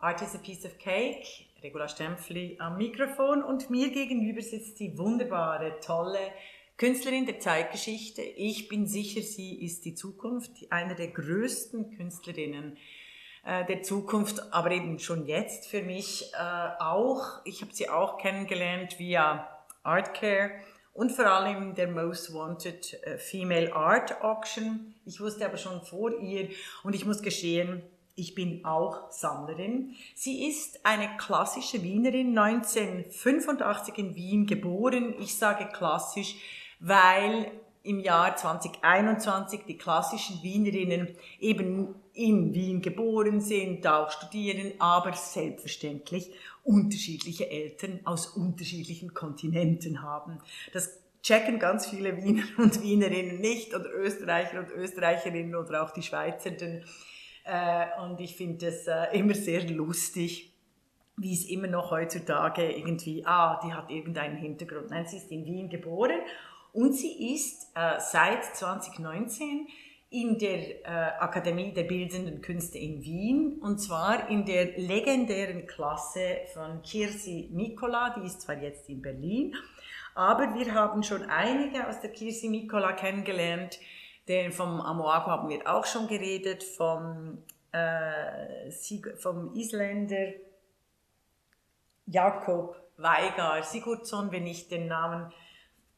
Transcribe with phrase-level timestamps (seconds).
[0.00, 1.26] Art is a Piece of Cake,
[1.60, 6.20] Regula Stempfli am Mikrofon und mir gegenüber sitzt die wunderbare, tolle
[6.76, 8.22] Künstlerin der Zeitgeschichte.
[8.22, 12.76] Ich bin sicher, sie ist die Zukunft, eine der größten Künstlerinnen
[13.44, 17.44] äh, der Zukunft, aber eben schon jetzt für mich äh, auch.
[17.44, 19.48] Ich habe sie auch kennengelernt via
[19.82, 20.52] Artcare
[20.92, 24.94] und vor allem der Most Wanted äh, Female Art Auction.
[25.04, 26.50] Ich wusste aber schon vor ihr
[26.84, 27.82] und ich muss gestehen,
[28.18, 29.94] ich bin auch Sammlerin.
[30.14, 35.14] Sie ist eine klassische Wienerin, 1985 in Wien geboren.
[35.20, 36.36] Ich sage klassisch,
[36.80, 37.52] weil
[37.84, 46.32] im Jahr 2021 die klassischen Wienerinnen eben in Wien geboren sind, auch studieren, aber selbstverständlich
[46.64, 50.40] unterschiedliche Eltern aus unterschiedlichen Kontinenten haben.
[50.72, 56.02] Das checken ganz viele Wiener und Wienerinnen nicht oder Österreicher und Österreicherinnen oder auch die
[56.02, 56.84] Schweizerinnen.
[57.48, 60.52] Äh, und ich finde es äh, immer sehr lustig,
[61.16, 64.90] wie es immer noch heutzutage irgendwie, ah, die hat irgendeinen Hintergrund.
[64.90, 66.20] Nein, sie ist in Wien geboren
[66.74, 69.66] und sie ist äh, seit 2019
[70.10, 76.80] in der Akademie der Bildenden Künste in Wien und zwar in der legendären Klasse von
[76.80, 79.54] Kirsi Mikola, die ist zwar jetzt in Berlin,
[80.14, 83.78] aber wir haben schon einige aus der Kirsi Mikola kennengelernt,
[84.28, 88.70] den vom Amoago haben wir auch schon geredet, vom, äh,
[89.16, 90.32] vom Isländer
[92.06, 95.32] Jakob Weigar Sigurdsson, wenn ich den Namen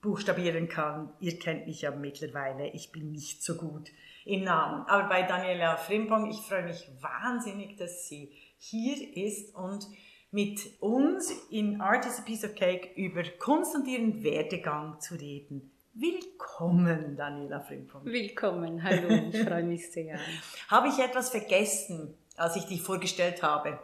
[0.03, 1.13] buchstabieren kann.
[1.21, 3.91] Ihr kennt mich ja mittlerweile, ich bin nicht so gut
[4.25, 4.87] in Namen.
[4.87, 9.87] Aber bei Daniela Frimpong, ich freue mich wahnsinnig, dass sie hier ist und
[10.31, 15.15] mit uns in Art is a Piece of Cake über Kunst und ihren Werdegang zu
[15.15, 15.70] reden.
[15.93, 18.05] Willkommen, Daniela Frimpong.
[18.05, 20.19] Willkommen, hallo, ich freue mich sehr.
[20.69, 23.79] habe ich etwas vergessen, als ich dich vorgestellt habe?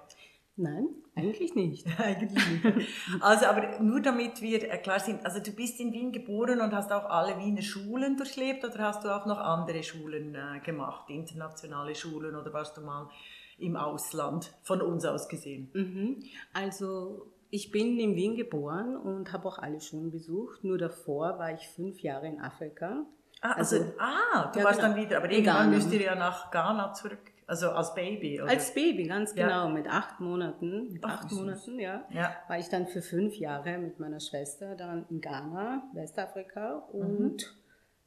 [0.55, 1.85] Nein, eigentlich nicht.
[1.99, 2.89] eigentlich nicht.
[3.21, 6.93] Also, aber nur damit wir klar sind, also du bist in Wien geboren und hast
[6.93, 11.97] auch alle Wiener Schulen durchlebt oder hast du auch noch andere Schulen äh, gemacht, internationale
[11.97, 13.11] Schulen oder warst du mal
[13.59, 15.71] im Ausland von uns aus gesehen?
[15.75, 16.23] Mhm.
[16.53, 20.63] Also ich bin in Wien geboren und habe auch alle Schulen besucht.
[20.63, 23.07] Nur davor war ich fünf Jahre in Afrika.
[23.41, 24.93] Ah, also, also ah, du ja, warst genau.
[24.93, 27.33] dann wieder, aber irgendwann müsst ihr ja nach Ghana zurück.
[27.47, 28.51] Also als Baby, oder?
[28.51, 29.67] Als Baby, ganz genau.
[29.67, 29.69] Ja.
[29.69, 33.79] Mit acht Monaten, mit Ach, acht Monaten, ja, ja, war ich dann für fünf Jahre
[33.79, 36.75] mit meiner Schwester dann in Ghana, Westafrika.
[36.93, 37.39] Und mhm.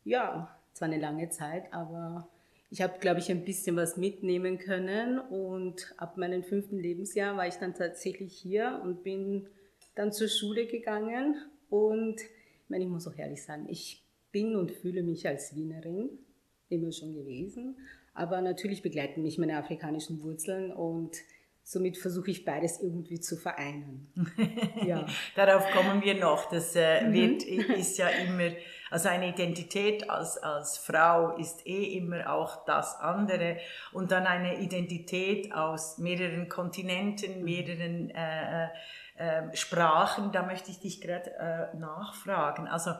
[0.04, 2.28] ja, zwar eine lange Zeit, aber
[2.72, 5.19] ich habe, glaube ich, ein bisschen was mitnehmen können.
[5.19, 9.47] Und ab meinem fünften Lebensjahr war ich dann tatsächlich hier und bin
[9.96, 11.35] dann zur Schule gegangen.
[11.69, 16.09] Und ich meine, ich muss auch ehrlich sagen, ich bin und fühle mich als Wienerin,
[16.69, 17.78] immer schon gewesen.
[18.13, 21.18] Aber natürlich begleiten mich meine afrikanischen Wurzeln und
[21.69, 24.12] somit versuche ich beides irgendwie zu vereinen.
[24.88, 25.06] ja.
[25.35, 26.50] Darauf kommen wir noch.
[26.50, 27.13] Das äh, mhm.
[27.13, 28.50] wird, ist ja immer,
[28.90, 33.57] also eine Identität als, als Frau ist eh immer auch das andere.
[33.91, 37.46] Und dann eine Identität aus mehreren Kontinenten, mhm.
[37.46, 38.69] mehreren äh, äh,
[39.18, 42.68] äh, Sprachen, da möchte ich dich gerade äh, nachfragen.
[42.68, 42.94] Also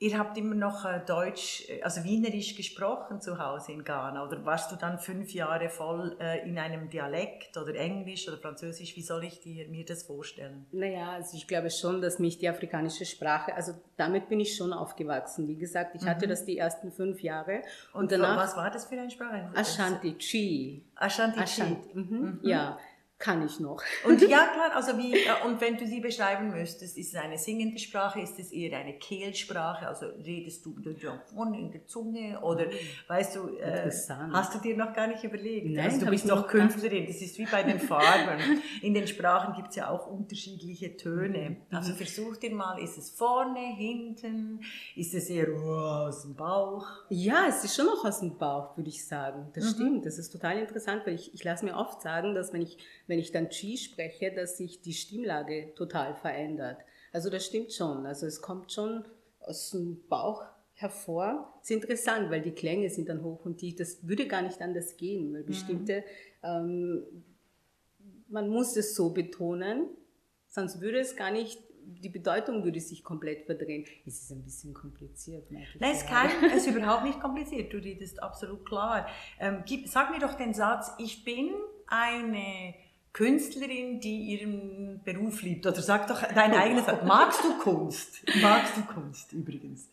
[0.00, 4.44] Ihr habt immer noch äh, Deutsch, äh, also Wienerisch gesprochen zu Hause in Ghana oder
[4.44, 8.94] warst du dann fünf Jahre voll äh, in einem Dialekt oder Englisch oder Französisch?
[8.94, 10.66] Wie soll ich dir, mir das vorstellen?
[10.70, 14.72] Naja, also ich glaube schon, dass mich die afrikanische Sprache, also damit bin ich schon
[14.72, 15.48] aufgewachsen.
[15.48, 16.10] Wie gesagt, ich mhm.
[16.10, 17.62] hatte das die ersten fünf Jahre.
[17.92, 19.50] Und, und danach, was war das für eine Sprache?
[19.56, 20.84] Ashanti Chi.
[20.94, 21.76] Ashanti Chi.
[21.94, 22.04] Mhm.
[22.04, 22.40] Mhm.
[22.42, 22.78] Ja,
[23.18, 23.82] kann ich noch.
[24.04, 27.36] Und ja, klar, also wie, äh, und wenn du sie beschreiben müsstest, ist es eine
[27.36, 30.76] singende Sprache, ist es eher eine Kehlsprache, also redest du
[31.34, 32.72] von in der Zunge oder mhm.
[33.08, 33.90] weißt du, äh,
[34.32, 35.66] hast du dir noch gar nicht überlegt?
[35.66, 38.62] Nein, also du bist noch Künstlerin, das ist wie bei den Farben.
[38.82, 41.50] In den Sprachen gibt es ja auch unterschiedliche Töne.
[41.50, 41.76] Mhm.
[41.76, 44.60] Also versuch dir mal, ist es vorne, hinten,
[44.94, 46.86] ist es eher oh, aus dem Bauch?
[47.08, 49.50] Ja, es ist schon noch aus dem Bauch, würde ich sagen.
[49.54, 49.68] Das mhm.
[49.70, 52.78] stimmt, das ist total interessant, weil ich, ich lasse mir oft sagen, dass wenn ich
[53.08, 56.78] wenn ich dann Chi spreche, dass sich die Stimmlage total verändert.
[57.12, 58.06] Also das stimmt schon.
[58.06, 59.04] Also es kommt schon
[59.40, 60.44] aus dem Bauch
[60.74, 61.54] hervor.
[61.58, 63.76] Das ist interessant, weil die Klänge sind dann hoch und tief.
[63.76, 65.46] Das würde gar nicht anders gehen, weil mhm.
[65.46, 66.04] bestimmte,
[66.42, 66.44] mhm.
[66.44, 67.24] ähm,
[68.28, 69.88] man muss es so betonen,
[70.46, 71.58] sonst würde es gar nicht
[71.90, 73.86] die Bedeutung würde sich komplett verdrehen.
[74.04, 75.50] Es ist ein bisschen kompliziert.
[75.50, 77.72] Nein, es, kann, es ist überhaupt nicht kompliziert.
[77.72, 79.08] Du redest absolut klar.
[79.40, 81.50] Ähm, gib, sag mir doch den Satz, ich bin
[81.86, 82.74] eine
[83.18, 85.66] Künstlerin, die ihren Beruf liebt?
[85.66, 86.86] Oder sag doch dein eigenes.
[87.04, 88.22] Magst du Kunst?
[88.40, 89.88] Magst du Kunst übrigens?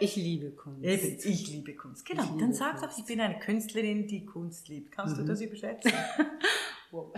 [0.00, 0.84] Ich liebe Kunst.
[0.84, 2.04] Eben, ich liebe Kunst.
[2.04, 4.90] Genau, liebe dann sag doch, ich bin eine Künstlerin, die Kunst liebt.
[4.90, 5.20] Kannst mhm.
[5.20, 5.92] du das übersetzen?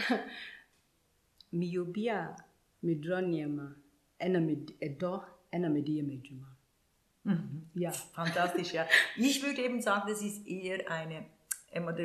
[1.53, 2.37] miobia
[2.83, 3.75] midroniema
[4.19, 6.03] enamid edo enamidie
[7.23, 7.71] Mhm.
[7.75, 8.87] Ja, fantastisch, ja.
[9.17, 11.25] Ich würde eben sagen, das ist eher eine,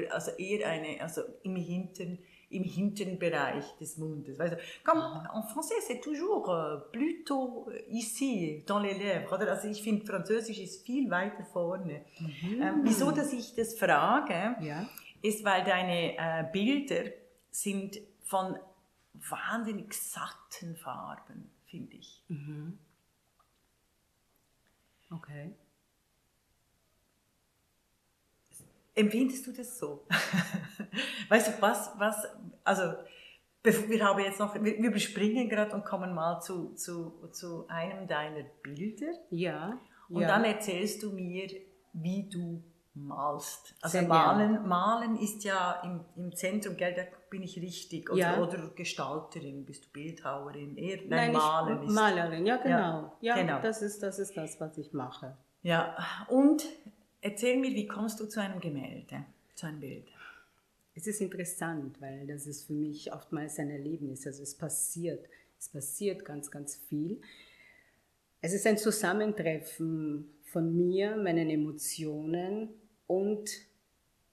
[0.09, 2.19] also eher eine, also im hinteren,
[2.50, 4.39] im hinteren Bereich des Mundes.
[4.39, 9.33] Also, comme, en français, c'est toujours euh, plutôt ici, dans les lèvres.
[9.33, 9.51] Oder?
[9.51, 12.01] Also ich finde, Französisch ist viel weiter vorne.
[12.19, 12.62] Mhm.
[12.62, 14.88] Ähm, wieso, dass ich das frage, ja.
[15.21, 17.12] ist, weil deine äh, Bilder
[17.51, 18.57] sind von
[19.13, 22.21] wahnsinnig satten Farben, finde ich.
[22.27, 22.77] Mhm.
[25.12, 25.51] Okay.
[28.95, 30.06] Empfindest du das so?
[31.30, 32.27] weißt du, was, was,
[32.63, 32.94] also,
[33.62, 38.44] wir haben jetzt noch, wir, überspringen gerade und kommen mal zu, zu, zu einem deiner
[38.63, 39.12] Bilder.
[39.31, 39.77] Ja.
[40.07, 40.27] Und ja.
[40.27, 41.50] dann erzählst du mir,
[41.94, 42.63] wie du
[42.95, 43.75] malst.
[43.81, 48.09] Also malen, malen ist ja im, im Zentrum, gell, da bin ich richtig.
[48.09, 48.41] Oder, ja.
[48.41, 50.77] oder Gestalterin, bist du Bildhauerin?
[50.77, 51.94] Eher, nein, nein Malen ist.
[51.94, 53.18] Malerin, ja genau.
[53.19, 53.62] Ja, ja genau.
[53.62, 55.36] Das, ist, das ist das, was ich mache.
[55.62, 56.63] Ja, und
[57.25, 59.25] erzähl mir, wie kommst du zu einem Gemälde,
[59.56, 60.07] zu einem Bild?
[60.94, 64.25] Es ist interessant, weil das ist für mich oftmals ein Erlebnis.
[64.27, 65.27] Also es passiert,
[65.60, 67.19] es passiert ganz, ganz viel.
[68.42, 72.69] Es ist ein Zusammentreffen von mir, meinen Emotionen
[73.07, 73.50] und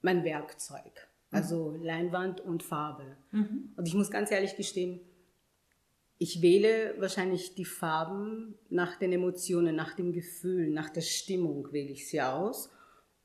[0.01, 1.09] mein Werkzeug.
[1.31, 1.83] Also mhm.
[1.83, 3.17] Leinwand und Farbe.
[3.31, 3.73] Mhm.
[3.75, 5.01] Und ich muss ganz ehrlich gestehen,
[6.19, 11.89] ich wähle wahrscheinlich die Farben nach den Emotionen, nach dem Gefühl, nach der Stimmung wähle
[11.89, 12.69] ich sie aus.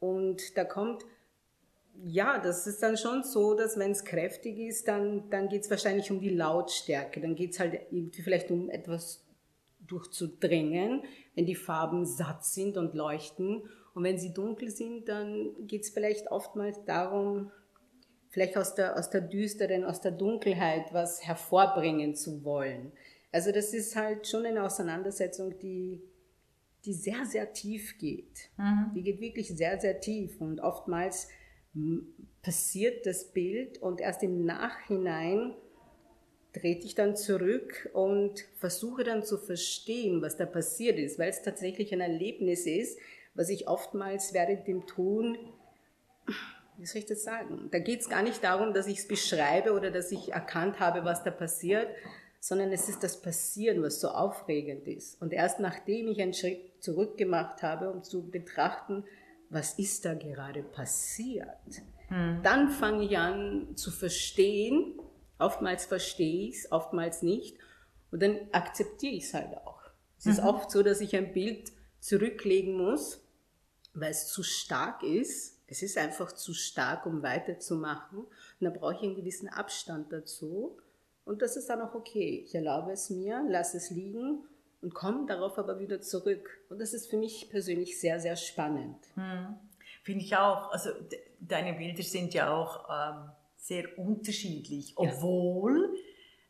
[0.01, 1.05] Und da kommt,
[2.05, 5.71] ja, das ist dann schon so, dass wenn es kräftig ist, dann, dann geht es
[5.71, 7.21] wahrscheinlich um die Lautstärke.
[7.21, 9.25] Dann geht es halt irgendwie vielleicht um etwas
[9.81, 11.03] durchzudrängen,
[11.35, 13.63] wenn die Farben satt sind und leuchten.
[13.95, 17.51] Und wenn sie dunkel sind, dann geht es vielleicht oftmals darum,
[18.29, 22.93] vielleicht aus der, aus der düsteren, aus der Dunkelheit was hervorbringen zu wollen.
[23.33, 26.03] Also das ist halt schon eine Auseinandersetzung, die,
[26.85, 28.51] die sehr, sehr tief geht.
[28.57, 28.93] Mhm.
[28.95, 30.41] Die geht wirklich sehr, sehr tief.
[30.41, 31.29] Und oftmals
[32.43, 35.55] passiert das Bild und erst im Nachhinein
[36.53, 41.43] trete ich dann zurück und versuche dann zu verstehen, was da passiert ist, weil es
[41.43, 42.99] tatsächlich ein Erlebnis ist,
[43.35, 45.37] was ich oftmals während dem Tun,
[46.79, 49.73] wie soll ich das sagen, da geht es gar nicht darum, dass ich es beschreibe
[49.73, 51.89] oder dass ich erkannt habe, was da passiert,
[52.41, 55.21] sondern es ist das Passieren, was so aufregend ist.
[55.21, 59.05] Und erst nachdem ich einen Schritt zurück gemacht habe, um zu betrachten,
[59.51, 61.49] was ist da gerade passiert,
[62.09, 62.41] hm.
[62.43, 64.99] dann fange ich an zu verstehen,
[65.39, 67.57] Oftmals verstehe ich es, oftmals nicht.
[68.11, 69.81] Und dann akzeptiere ich es halt auch.
[70.19, 70.33] Es mhm.
[70.33, 73.25] ist oft so, dass ich ein Bild zurücklegen muss,
[73.95, 75.61] weil es zu stark ist.
[75.67, 78.21] Es ist einfach zu stark, um weiterzumachen.
[78.21, 78.31] Und
[78.61, 80.79] dann brauche ich einen gewissen Abstand dazu.
[81.29, 82.43] Und das ist dann auch okay.
[82.47, 84.45] Ich erlaube es mir, lasse es liegen
[84.81, 86.49] und komme darauf aber wieder zurück.
[86.71, 88.97] Und das ist für mich persönlich sehr, sehr spannend.
[89.15, 89.55] Hm.
[90.03, 90.73] Finde ich auch.
[90.73, 90.89] Also
[91.39, 95.95] deine Bilder sind ja auch ähm, sehr unterschiedlich, obwohl,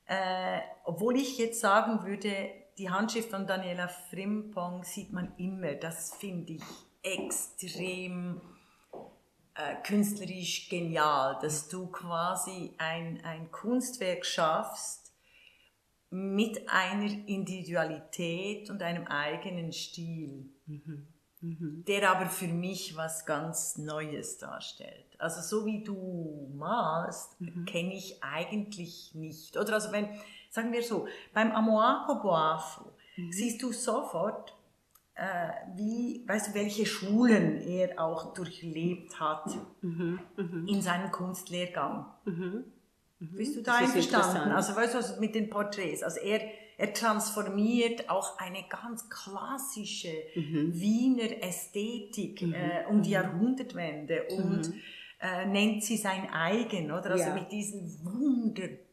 [0.08, 0.58] ja.
[0.58, 2.30] äh, obwohl ich jetzt sagen würde,
[2.78, 5.74] die Handschrift von Daniela Frimpong sieht man immer.
[5.74, 6.62] Das finde ich
[7.02, 8.40] extrem
[9.58, 15.12] äh, künstlerisch genial, dass du quasi ein, ein Kunstwerk schaffst
[16.10, 20.48] mit einer Individualität und einem eigenen Stil.
[20.66, 21.08] Mhm.
[21.40, 21.84] Mhm.
[21.86, 25.06] der aber für mich was ganz Neues darstellt.
[25.18, 27.64] Also so wie du malst, mhm.
[27.64, 29.56] kenne ich eigentlich nicht.
[29.56, 30.08] Oder also wenn,
[30.50, 33.30] sagen wir so, beim Amoako Boafo mhm.
[33.30, 34.57] siehst du sofort,
[35.74, 39.46] wie, weißt du, welche Schulen er auch durchlebt hat
[39.82, 40.20] mhm.
[40.36, 40.66] mhm.
[40.68, 42.06] in seinem Kunstlehrgang.
[42.24, 42.64] Mhm.
[43.18, 44.52] Bist du da einverstanden?
[44.52, 46.02] Also weißt du, also mit den Porträts.
[46.04, 46.40] Also er
[46.78, 50.72] er transformiert auch eine ganz klassische mhm.
[50.74, 52.54] Wiener Ästhetik mhm.
[52.54, 53.14] äh, um die mhm.
[53.14, 54.80] Jahrhundertwende und mhm.
[55.18, 57.10] äh, nennt sie sein eigen, oder?
[57.10, 57.34] Also ja.
[57.34, 57.98] mit diesen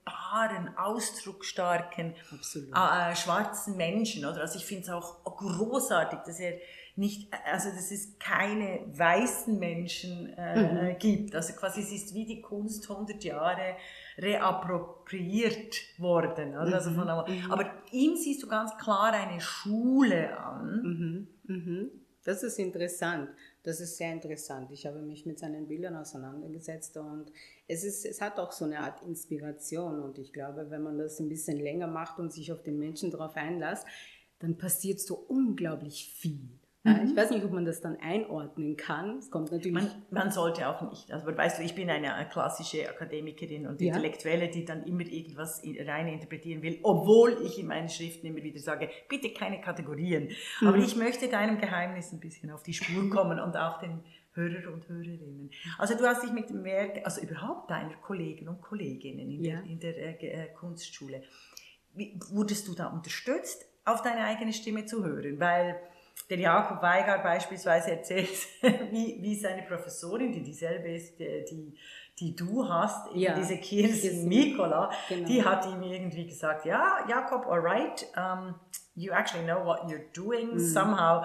[0.05, 4.41] wunderbaren, ausdrucksstarken äh, schwarzen Menschen, oder?
[4.41, 6.59] Also ich finde es auch großartig, dass er
[6.97, 10.97] nicht, also dass es keine weißen Menschen äh, mhm.
[10.97, 11.35] gibt.
[11.35, 13.75] Also quasi es ist wie die Kunst 100 Jahre
[14.17, 16.55] reappropriiert worden.
[16.55, 17.51] Also, also von, mhm.
[17.51, 21.27] Aber ihm siehst du ganz klar eine Schule an.
[21.47, 21.55] Mhm.
[21.55, 21.91] Mhm.
[22.23, 23.29] Das ist interessant.
[23.63, 24.71] Das ist sehr interessant.
[24.71, 27.31] Ich habe mich mit seinen Bildern auseinandergesetzt und
[27.67, 30.01] es, ist, es hat auch so eine Art Inspiration.
[30.01, 33.11] Und ich glaube, wenn man das ein bisschen länger macht und sich auf den Menschen
[33.11, 33.85] darauf einlässt,
[34.39, 36.59] dann passiert so unglaublich viel.
[36.85, 37.07] Mhm.
[37.07, 39.17] Ich weiß nicht, ob man das dann einordnen kann.
[39.17, 39.73] Es kommt natürlich.
[39.73, 41.11] Man, man, sollte auch nicht.
[41.11, 46.07] Also, weißt du, ich bin eine klassische Akademikerin und Intellektuelle, die dann immer irgendwas rein
[46.07, 50.29] interpretieren will, obwohl ich in meinen Schriften immer wieder sage, bitte keine Kategorien.
[50.61, 50.67] Mhm.
[50.67, 54.03] Aber ich möchte deinem Geheimnis ein bisschen auf die Spur kommen und auch den
[54.35, 55.49] Hörer und Hörerinnen.
[55.77, 59.55] Also du hast dich mit dem Werk, also überhaupt deiner Kollegen und Kolleginnen in ja.
[59.55, 61.23] der, in der äh, äh, Kunstschule,
[61.93, 65.39] wie, wurdest du da unterstützt, auf deine eigene Stimme zu hören?
[65.39, 65.79] Weil
[66.29, 68.29] der Jakob Weigar beispielsweise erzählt,
[68.91, 71.77] wie, wie seine Professorin, die dieselbe ist, die,
[72.19, 73.35] die du hast, ja.
[73.35, 75.27] diese Kirsten Mikola, genau.
[75.27, 78.55] die hat ihm irgendwie gesagt, ja, Jakob, alright, um,
[78.95, 80.59] you actually know what you're doing mm.
[80.59, 81.23] somehow,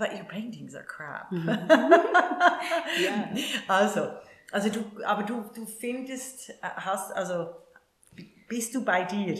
[0.00, 1.30] but your paintings are crap.
[1.30, 1.48] Mhm.
[3.04, 3.30] ja.
[3.68, 4.10] Also,
[4.50, 7.50] also du, aber du, du findest, hast, also
[8.48, 9.36] bist du bei dir?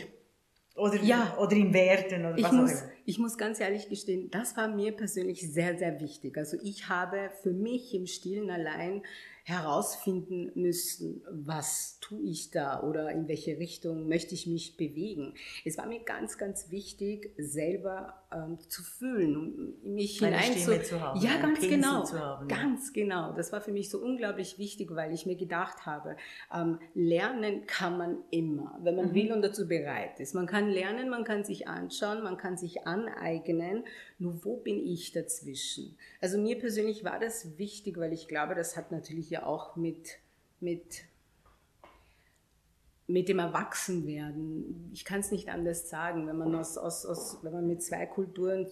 [0.76, 1.36] Oder, ja.
[1.38, 2.92] oder in Werten oder ich was muss, auch immer.
[3.04, 6.38] Ich muss ganz ehrlich gestehen, das war mir persönlich sehr, sehr wichtig.
[6.38, 9.02] Also ich habe für mich im Stillen allein
[9.44, 15.34] herausfinden müssen, was tue ich da oder in welche Richtung möchte ich mich bewegen.
[15.64, 21.00] Es war mir ganz, ganz wichtig, selber ähm, zu fühlen, mich Meine hinein Stimme zu,
[21.00, 23.02] haben, ja, ganz Pinsel genau, haben, ganz ja.
[23.02, 23.32] genau.
[23.32, 26.16] Das war für mich so unglaublich wichtig, weil ich mir gedacht habe,
[26.54, 29.14] ähm, lernen kann man immer, wenn man mhm.
[29.14, 30.34] will und dazu bereit ist.
[30.34, 33.84] Man kann lernen, man kann sich anschauen, man kann sich aneignen.
[34.18, 35.96] Nur wo bin ich dazwischen?
[36.20, 40.18] Also mir persönlich war das wichtig, weil ich glaube, das hat natürlich ja auch mit,
[40.60, 41.02] mit,
[43.12, 47.52] mit dem Erwachsenwerden, ich kann es nicht anders sagen, wenn man, aus, aus, aus, wenn
[47.52, 48.66] man mit zwei Kulturen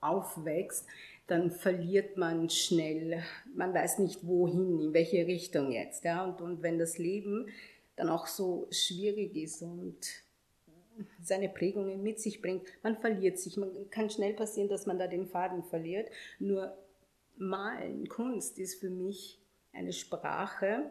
[0.00, 0.86] aufwächst,
[1.26, 3.22] dann verliert man schnell,
[3.54, 6.04] man weiß nicht wohin, in welche Richtung jetzt.
[6.04, 6.24] Ja?
[6.24, 7.48] Und, und wenn das Leben
[7.96, 9.96] dann auch so schwierig ist und
[11.20, 13.56] seine Prägungen mit sich bringt, man verliert sich.
[13.56, 16.08] Man kann schnell passieren, dass man da den Faden verliert.
[16.38, 16.76] Nur
[17.36, 19.38] Malen, Kunst ist für mich
[19.72, 20.90] eine Sprache,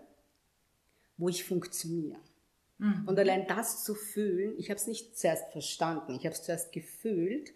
[1.18, 2.20] wo ich funktioniere.
[2.78, 3.08] Mhm.
[3.08, 6.72] Und allein das zu fühlen, ich habe es nicht zuerst verstanden, ich habe es zuerst
[6.72, 7.52] gefühlt,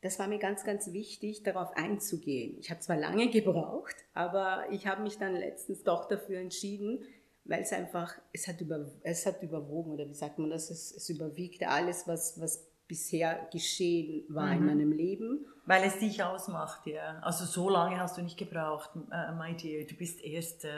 [0.00, 2.58] das war mir ganz, ganz wichtig, darauf einzugehen.
[2.60, 7.02] Ich habe zwar lange gebraucht, aber ich habe mich dann letztens doch dafür entschieden,
[7.44, 10.92] weil es einfach, es hat, über, es hat überwogen, oder wie sagt man das, es,
[10.92, 14.58] es überwiegte alles, was, was bisher geschehen war mhm.
[14.58, 15.46] in meinem Leben.
[15.66, 17.18] Weil es dich ausmacht, ja.
[17.22, 19.86] Also so lange hast du nicht gebraucht, uh, my dear.
[19.86, 20.68] Du bist erst uh,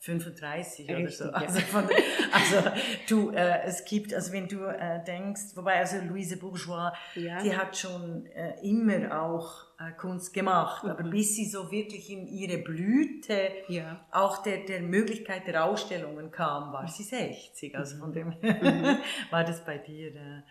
[0.00, 1.24] 35 Richtig, oder so.
[1.24, 1.30] Ja.
[1.32, 1.88] Also, von,
[2.32, 2.70] also,
[3.08, 7.42] du, äh, es gibt, also wenn du äh, denkst, wobei also Louise Bourgeois, ja.
[7.42, 10.90] die hat schon äh, immer auch äh, Kunst gemacht, mhm.
[10.90, 14.02] aber bis sie so wirklich in ihre Blüte ja.
[14.10, 17.76] auch der, der Möglichkeit der Ausstellungen kam, war sie 60.
[17.76, 18.14] Also von mhm.
[18.14, 18.98] dem mhm.
[19.30, 20.42] war das bei dir äh,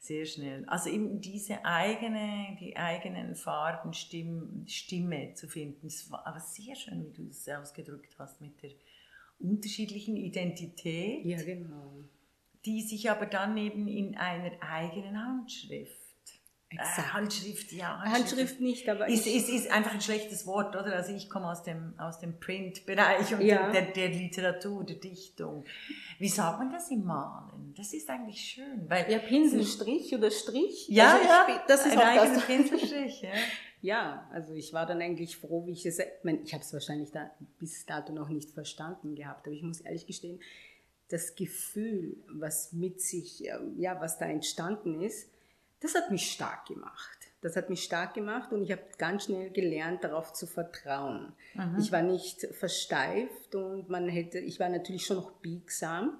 [0.00, 0.64] sehr schnell.
[0.66, 5.86] Also eben diese eigene, die eigenen Farben, Stimm, Stimme zu finden.
[5.86, 8.70] Es war aber sehr schön, wie du es ausgedrückt hast mit der
[9.38, 11.24] unterschiedlichen Identität.
[11.24, 12.04] Ja, genau.
[12.64, 16.07] Die sich aber dann eben in einer eigenen Handschrift
[16.70, 16.98] Exakt.
[16.98, 17.98] Äh, Handschrift, ja.
[17.98, 19.08] Handschrift, Handschrift nicht, aber.
[19.08, 20.96] Ist, ist, ist einfach ein schlechtes Wort, oder?
[20.96, 23.70] Also ich komme aus dem, aus dem Print-Bereich und ja.
[23.70, 25.64] der, der Literatur, der Dichtung.
[26.18, 27.72] Wie sagt man das im Malen?
[27.74, 28.84] Das ist eigentlich schön.
[28.86, 30.88] Weil ja, Pinselstrich oder Strich.
[30.88, 31.64] Ja, also ja.
[31.66, 32.44] Das ist ein auch das.
[32.46, 33.30] Pinselstrich, ja.
[33.80, 36.72] Ja, also ich war dann eigentlich froh, wie ich es, ich, mein, ich habe es
[36.72, 40.40] wahrscheinlich da bis dato noch nicht verstanden gehabt, aber ich muss ehrlich gestehen,
[41.08, 45.30] das Gefühl, was mit sich, ähm, ja, was da entstanden ist,
[45.80, 47.18] das hat mich stark gemacht.
[47.40, 51.32] Das hat mich stark gemacht und ich habe ganz schnell gelernt, darauf zu vertrauen.
[51.54, 51.76] Mhm.
[51.78, 56.18] Ich war nicht versteift und man hätte, ich war natürlich schon noch biegsam,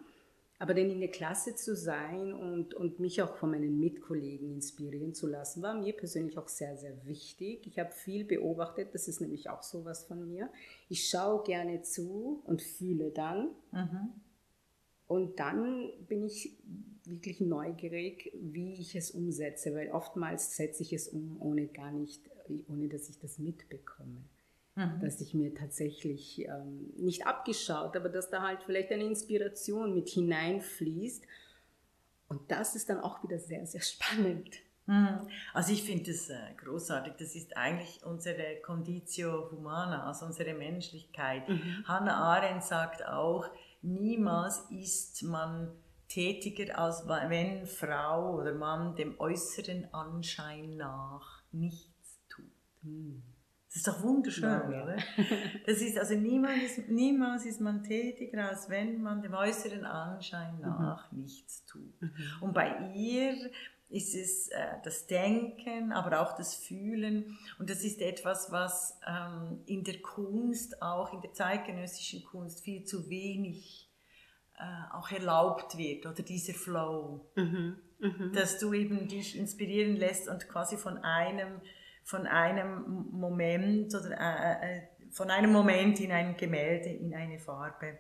[0.61, 5.15] aber denn in der Klasse zu sein und, und mich auch von meinen Mitkollegen inspirieren
[5.15, 7.67] zu lassen, war mir persönlich auch sehr, sehr wichtig.
[7.67, 10.51] Ich habe viel beobachtet, das ist nämlich auch sowas von mir.
[10.89, 13.51] Ich schaue gerne zu und fühle dann.
[13.73, 14.13] Mhm.
[15.07, 16.57] Und dann bin ich
[17.09, 22.23] wirklich neugierig, wie ich es umsetze, weil oftmals setze ich es um, ohne gar nicht,
[22.69, 24.23] ohne dass ich das mitbekomme.
[24.75, 25.01] Mhm.
[25.01, 30.09] Dass ich mir tatsächlich ähm, nicht abgeschaut, aber dass da halt vielleicht eine Inspiration mit
[30.09, 31.25] hineinfließt.
[32.29, 34.57] Und das ist dann auch wieder sehr, sehr spannend.
[34.87, 35.29] Mhm.
[35.53, 37.15] Also ich finde das äh, großartig.
[37.19, 41.49] Das ist eigentlich unsere Conditio Humana, also unsere Menschlichkeit.
[41.49, 41.85] Mhm.
[41.87, 43.47] Hannah Arendt sagt auch,
[43.83, 45.73] niemals ist man
[46.09, 52.45] tätiger, als wenn Frau oder Mann dem äußeren Anschein nach nichts tut.
[52.83, 53.23] Hm.
[53.69, 54.97] Das ist doch wunderschön, ja, oder?
[55.67, 60.57] Das ist also niemals ist, niemals ist man tätiger, als wenn man dem äußeren Anschein
[60.57, 60.63] mhm.
[60.63, 61.21] nach mhm.
[61.21, 62.01] nichts tut.
[62.01, 62.13] Mhm.
[62.41, 63.51] Und bei ihr
[63.91, 67.39] ist es äh, das Denken, aber auch das Fühlen.
[67.59, 72.85] Und das ist etwas, was ähm, in der Kunst, auch in der zeitgenössischen Kunst, viel
[72.85, 73.88] zu wenig
[74.59, 77.27] äh, auch erlaubt wird, oder dieser Flow.
[77.37, 77.77] Mhm.
[78.01, 78.33] Mhm.
[78.33, 81.61] Dass du eben dich inspirieren lässt und quasi von einem,
[82.05, 87.99] von einem Moment oder äh, äh von einem Moment in ein Gemälde, in eine Farbe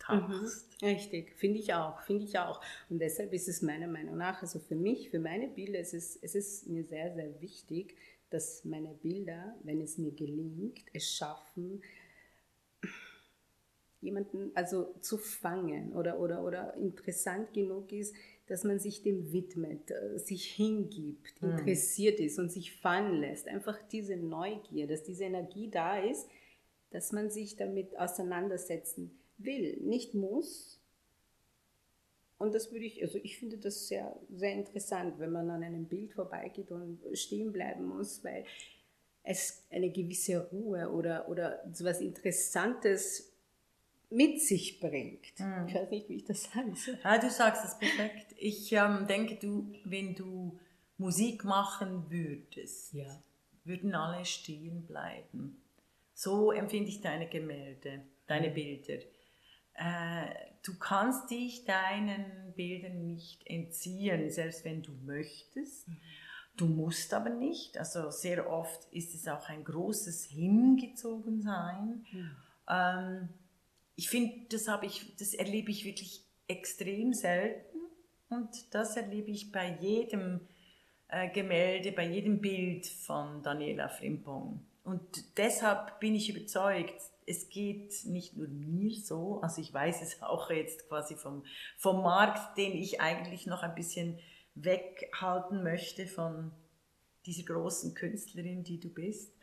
[0.00, 0.82] tauchst.
[0.82, 2.60] Mhm, richtig, finde ich auch, finde ich auch.
[2.88, 6.22] Und deshalb ist es meiner Meinung nach, also für mich, für meine Bilder, es ist,
[6.22, 7.96] es ist mir sehr, sehr wichtig,
[8.30, 11.82] dass meine Bilder, wenn es mir gelingt, es schaffen,
[14.00, 18.14] jemanden also zu fangen oder, oder, oder interessant genug ist,
[18.46, 21.50] dass man sich dem widmet, äh, sich hingibt, mhm.
[21.50, 23.46] interessiert ist und sich fallen lässt.
[23.46, 26.28] Einfach diese Neugier, dass diese Energie da ist,
[26.90, 30.80] dass man sich damit auseinandersetzen will, nicht muss.
[32.38, 35.86] Und das würde ich, also ich finde das sehr, sehr interessant, wenn man an einem
[35.86, 38.44] Bild vorbeigeht und stehen bleiben muss, weil
[39.22, 43.29] es eine gewisse Ruhe oder, oder so etwas Interessantes
[44.10, 45.38] mit sich bringt.
[45.38, 45.66] Mhm.
[45.68, 46.72] Ich weiß nicht, wie ich das sage.
[47.02, 48.34] Ja, du sagst es perfekt.
[48.36, 50.58] Ich ähm, denke, du, wenn du
[50.98, 53.22] Musik machen würdest, ja.
[53.64, 55.62] würden alle stehen bleiben.
[56.12, 58.54] So empfinde ich deine Gemälde, deine mhm.
[58.54, 58.98] Bilder.
[59.74, 65.86] Äh, du kannst dich deinen Bildern nicht entziehen, selbst wenn du möchtest.
[66.56, 67.78] Du musst aber nicht.
[67.78, 72.04] Also sehr oft ist es auch ein großes Hingezogensein.
[72.12, 72.36] Mhm.
[72.68, 73.28] Ähm,
[74.00, 77.76] ich finde, das ich, das erlebe ich wirklich extrem selten
[78.30, 80.40] und das erlebe ich bei jedem
[81.08, 84.64] äh, Gemälde, bei jedem Bild von Daniela Frimpong.
[84.84, 90.22] Und deshalb bin ich überzeugt, es geht nicht nur mir so, also ich weiß es
[90.22, 91.44] auch jetzt quasi vom,
[91.76, 94.18] vom Markt, den ich eigentlich noch ein bisschen
[94.54, 96.52] weghalten möchte von
[97.26, 99.34] dieser großen Künstlerin, die du bist,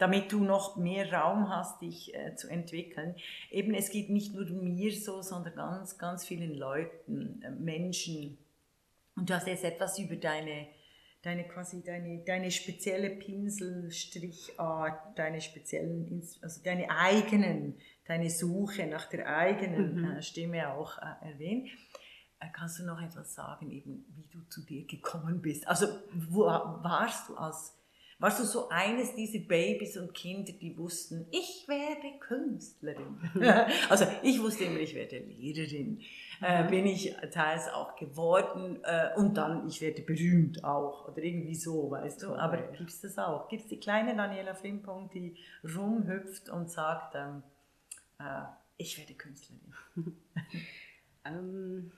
[0.00, 3.14] damit du noch mehr Raum hast, dich äh, zu entwickeln.
[3.50, 8.38] Eben, es geht nicht nur mir so, sondern ganz, ganz vielen Leuten, äh, Menschen.
[9.16, 10.68] Und du hast jetzt etwas über deine
[11.22, 19.26] deine quasi deine, deine spezielle Pinselstrichart, deine speziellen, also deine eigenen, deine Suche nach der
[19.26, 20.10] eigenen mhm.
[20.12, 21.68] äh, Stimme auch äh, erwähnt.
[22.38, 25.68] Äh, kannst du noch etwas sagen, eben wie du zu dir gekommen bist?
[25.68, 27.76] Also wo warst du als
[28.20, 33.18] warst du so eines dieser Babys und Kinder, die wussten, ich werde Künstlerin?
[33.88, 36.00] also ich wusste immer, ich werde Lehrerin
[36.40, 41.54] äh, bin ich teils auch geworden äh, und dann, ich werde berühmt auch oder irgendwie
[41.54, 42.34] so, weißt du.
[42.34, 43.48] Aber gibt es das auch?
[43.48, 47.42] Gibt es die kleine Daniela Frimpong, die rumhüpft und sagt, ähm,
[48.18, 48.44] äh,
[48.76, 49.74] ich werde Künstlerin?
[51.24, 51.92] ähm,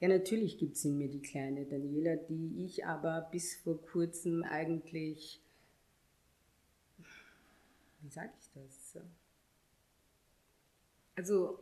[0.00, 4.42] ja, natürlich gibt es in mir die kleine Daniela, die ich aber bis vor kurzem
[4.44, 5.40] eigentlich,
[8.02, 9.02] wie sage ich das?
[11.16, 11.58] Also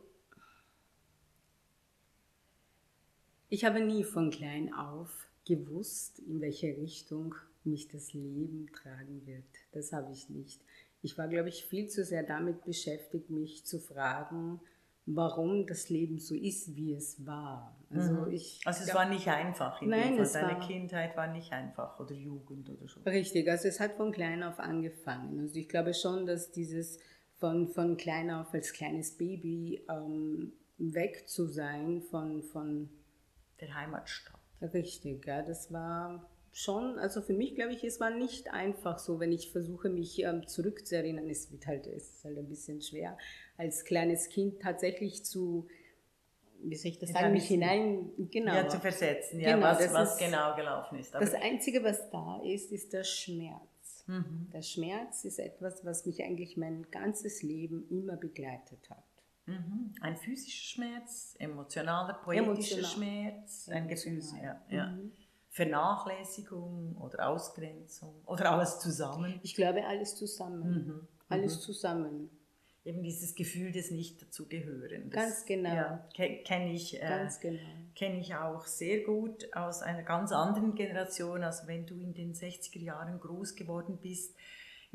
[3.49, 9.45] Ich habe nie von klein auf gewusst, in welche Richtung mich das Leben tragen wird.
[9.71, 10.61] Das habe ich nicht.
[11.01, 14.59] Ich war, glaube ich, viel zu sehr damit beschäftigt, mich zu fragen,
[15.07, 17.75] warum das Leben so ist, wie es war.
[17.89, 18.31] Also, mhm.
[18.31, 19.81] ich, also es glaub, war nicht einfach.
[19.81, 22.99] In nein, es Deine war, Kindheit war nicht einfach oder Jugend oder so.
[23.05, 25.39] Richtig, also es hat von klein auf angefangen.
[25.39, 26.99] Also ich glaube schon, dass dieses
[27.39, 32.89] von, von klein auf als kleines Baby ähm, weg zu sein von, von
[33.61, 34.41] der Heimatstadt.
[34.73, 39.19] Richtig, ja, das war schon, also für mich glaube ich, es war nicht einfach so,
[39.19, 41.29] wenn ich versuche, mich ähm, zurückzuerinnern.
[41.29, 43.17] Es wird halt, es ist halt ein bisschen schwer,
[43.57, 45.67] als kleines Kind tatsächlich zu,
[46.63, 48.55] wie soll ich das sagen, mich hinein, genau.
[48.55, 51.15] Ja, zu versetzen, ja, genau, was, was ist, genau gelaufen ist.
[51.15, 54.03] Aber das Einzige, was da ist, ist der Schmerz.
[54.07, 54.49] Mhm.
[54.51, 59.03] Der Schmerz ist etwas, was mich eigentlich mein ganzes Leben immer begleitet hat.
[59.45, 59.93] Mhm.
[60.01, 62.91] Ein physischer Schmerz, emotionaler, poetischer Emotional.
[62.91, 64.61] Schmerz, ein Gefühl, ja.
[64.71, 64.87] ja.
[64.87, 65.11] Mhm.
[65.57, 69.39] Vernachlässigung oder Ausgrenzung oder alles zusammen.
[69.41, 70.69] Ich glaube, alles zusammen.
[70.69, 71.07] Mhm.
[71.29, 71.61] Alles mhm.
[71.61, 72.29] zusammen.
[72.85, 75.09] Eben dieses Gefühl des Nicht-Dazugehören.
[75.09, 75.73] Ganz genau.
[75.73, 77.59] Ja, Kenne ich, äh, genau.
[77.95, 81.43] kenn ich auch sehr gut aus einer ganz anderen Generation.
[81.43, 84.35] Also wenn du in den 60er Jahren groß geworden bist,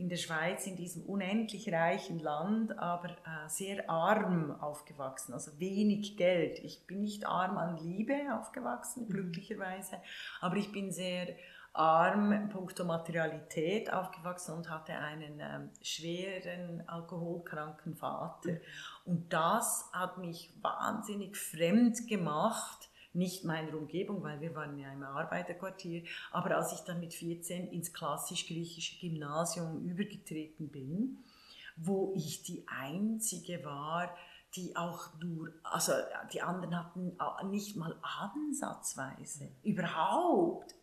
[0.03, 6.17] in der Schweiz, in diesem unendlich reichen Land, aber äh, sehr arm aufgewachsen, also wenig
[6.17, 6.59] Geld.
[6.59, 9.11] Ich bin nicht arm an Liebe aufgewachsen, mhm.
[9.11, 9.99] glücklicherweise,
[10.41, 11.29] aber ich bin sehr
[11.73, 18.51] arm punkto Materialität aufgewachsen und hatte einen ähm, schweren alkoholkranken Vater.
[18.51, 18.61] Mhm.
[19.05, 25.03] Und das hat mich wahnsinnig fremd gemacht nicht meiner Umgebung, weil wir waren ja im
[25.03, 26.05] Arbeiterquartier.
[26.31, 31.19] Aber als ich dann mit 14 ins klassisch-griechische Gymnasium übergetreten bin,
[31.77, 34.15] wo ich die Einzige war,
[34.55, 35.93] die auch nur, also
[36.33, 37.17] die anderen hatten
[37.51, 40.75] nicht mal ansatzweise überhaupt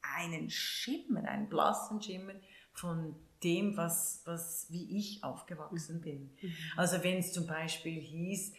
[0.00, 2.34] einen Schimmer, einen blassen Schimmer
[2.72, 6.30] von dem, was, was, wie ich aufgewachsen bin.
[6.40, 6.54] Mhm.
[6.76, 8.52] Also wenn es zum Beispiel hieß,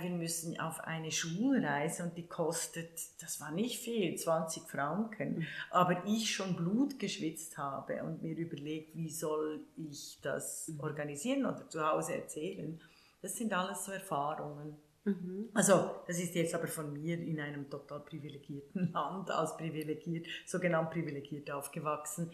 [0.00, 5.46] wir müssen auf eine Schulreise und die kostet, das war nicht viel, 20 Franken, mhm.
[5.70, 10.80] aber ich schon Blut geschwitzt habe und mir überlegt, wie soll ich das mhm.
[10.80, 12.80] organisieren oder zu Hause erzählen,
[13.22, 14.76] das sind alles so Erfahrungen.
[15.04, 15.50] Mhm.
[15.54, 20.90] Also, das ist jetzt aber von mir in einem total privilegierten Land, als privilegiert, sogenannt
[20.90, 22.32] privilegiert aufgewachsen.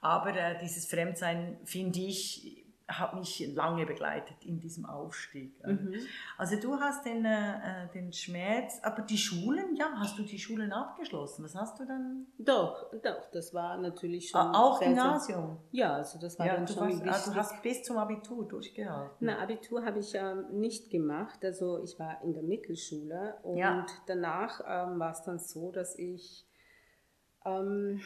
[0.00, 5.52] Aber äh, dieses Fremdsein, finde ich, hat mich lange begleitet in diesem Aufstieg.
[5.66, 5.96] Mhm.
[6.38, 10.72] Also du hast den, äh, den Schmerz, aber die Schulen, ja, hast du die Schulen
[10.72, 11.44] abgeschlossen?
[11.44, 12.26] Was hast du dann?
[12.38, 14.40] Doch, doch, das war natürlich schon.
[14.40, 15.58] Auch Gymnasium?
[15.72, 18.46] Ja, also das war ja, dann du schon warst, ah, Du hast bis zum Abitur
[18.46, 19.16] durchgehalten?
[19.18, 23.84] Na, Abitur habe ich ähm, nicht gemacht, also ich war in der Mittelschule und ja.
[24.06, 26.46] danach ähm, war es dann so, dass ich...
[27.44, 28.00] Ähm,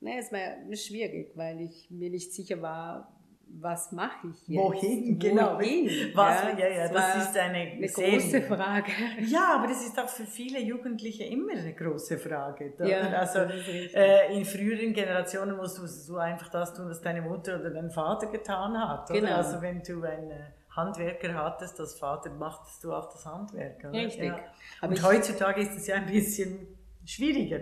[0.00, 3.16] Nee, es war schwierig, weil ich mir nicht sicher war,
[3.48, 4.60] was mache ich jetzt?
[4.60, 5.56] Wohin, genau.
[5.56, 5.88] Wohin?
[6.14, 8.92] Was, ja, ja, ja, das, das ist eine, eine große Frage.
[9.20, 12.74] Ja, aber das ist auch für viele Jugendliche immer eine große Frage.
[12.84, 17.58] Ja, also äh, in früheren Generationen musst du so einfach das tun, was deine Mutter
[17.60, 19.08] oder dein Vater getan hat.
[19.08, 19.36] Genau.
[19.36, 20.32] Also wenn du einen
[20.70, 23.78] Handwerker hattest, das Vater, machtest du auch das Handwerk.
[23.80, 23.92] Oder?
[23.92, 24.24] Richtig.
[24.24, 24.38] Ja.
[24.82, 26.75] Und heutzutage ist es ja ein bisschen
[27.06, 27.60] schwieriger.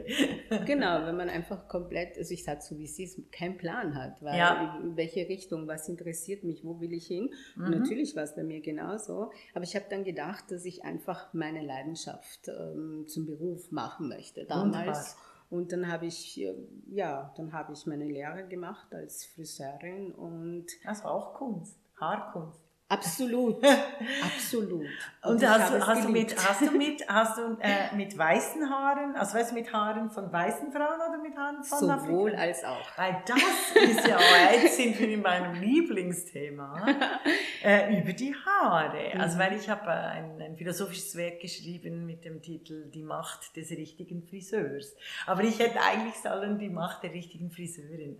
[0.66, 4.22] genau, wenn man einfach komplett, also ich sage so wie es ist, keinen Plan hat,
[4.22, 4.78] weil ja.
[4.82, 7.30] in welche Richtung, was interessiert mich, wo will ich hin?
[7.56, 7.70] Mhm.
[7.70, 11.64] Natürlich war es bei mir genauso, aber ich habe dann gedacht, dass ich einfach meine
[11.64, 14.74] Leidenschaft ähm, zum Beruf machen möchte damals.
[14.74, 15.04] Wunderbar.
[15.50, 16.54] Und dann habe ich, äh,
[16.90, 20.66] ja, dann habe ich meine Lehre gemacht als Friseurin und...
[20.84, 22.63] Das war auch Kunst, Haarkunst.
[22.86, 23.64] Absolut,
[24.22, 24.86] absolut.
[25.22, 28.68] Und, und hast, du, hast, du mit, hast du mit, hast du äh, mit weißen
[28.68, 32.42] Haaren, also weißt du, mit Haaren von weißen Frauen oder mit Haaren von Sowohl Afrika?
[32.42, 32.98] als auch.
[32.98, 36.86] Weil das ist ja, oh, jetzt sind wir in meinem Lieblingsthema,
[37.64, 39.18] äh, über die Haare.
[39.18, 39.40] Also mhm.
[39.40, 43.70] weil ich habe äh, ein, ein philosophisches Werk geschrieben mit dem Titel Die Macht des
[43.70, 44.94] richtigen Friseurs.
[45.24, 48.18] Aber ich hätte eigentlich sollen die Macht der richtigen Friseurin.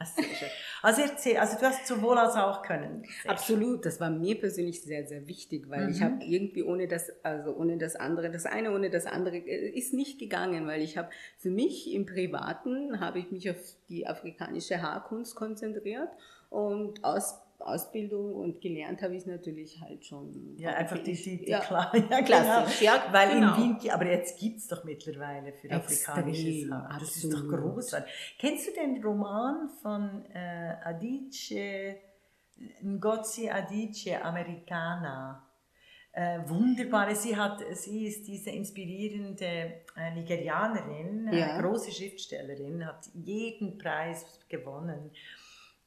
[0.80, 3.04] Also erzähl, also du hast sowohl als auch können.
[3.26, 5.90] Absolut, das war mir persönlich persönlich sehr, sehr wichtig, weil mhm.
[5.90, 9.70] ich habe irgendwie ohne das, also ohne das andere, das eine ohne das andere äh,
[9.70, 13.56] ist nicht gegangen, weil ich habe für mich im Privaten habe ich mich auf
[13.88, 16.10] die afrikanische Haarkunst konzentriert
[16.50, 20.54] und aus Ausbildung und gelernt habe ich natürlich halt schon.
[20.58, 22.80] Ja, einfach die, die, die ja, klar, ja, klassisch.
[22.80, 22.92] Genau.
[22.92, 23.56] Ja, weil genau.
[23.56, 26.96] in Wien, aber jetzt gibt es doch mittlerweile für afrikanisches Haar.
[27.00, 28.36] Das ist doch großartig.
[28.38, 31.94] Kennst du den Roman von äh, Adichie?
[32.82, 35.46] Ngozi Adichie, Americana.
[36.12, 41.60] Äh, wunderbare, sie, hat, sie ist diese inspirierende äh, Nigerianerin, äh, ja.
[41.60, 45.10] große Schriftstellerin, hat jeden Preis gewonnen.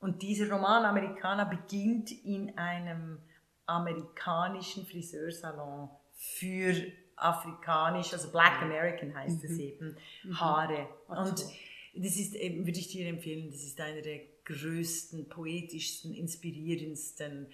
[0.01, 3.19] Und dieser Roman Americana beginnt in einem
[3.65, 6.75] amerikanischen Friseursalon für
[7.15, 9.49] afrikanisch, also Black American heißt mhm.
[9.49, 10.39] es eben, mhm.
[10.39, 10.87] Haare.
[11.07, 11.45] Und
[11.95, 17.47] das ist eben, würde ich dir empfehlen, das ist eine der größten, poetischsten, inspirierendsten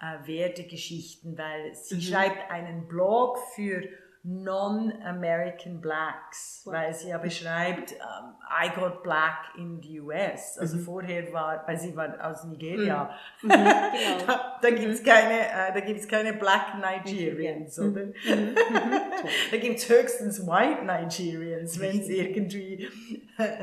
[0.00, 2.00] äh, Wertegeschichten, weil sie mhm.
[2.00, 3.82] schreibt einen Blog für
[4.28, 6.74] Non-American Blacks, wow.
[6.74, 10.58] weil sie ja beschreibt, um, I got black in the US.
[10.58, 10.80] Also mhm.
[10.80, 13.48] vorher war, weil sie war aus Nigeria, mhm.
[13.50, 13.52] mhm.
[13.52, 14.26] genau.
[14.26, 17.92] da, da gibt es keine, äh, da gibt's keine Black Nigerians, mhm.
[17.92, 18.04] oder?
[18.06, 18.54] Mhm.
[19.52, 22.88] da gibt es höchstens White Nigerians, wenn es irgendwie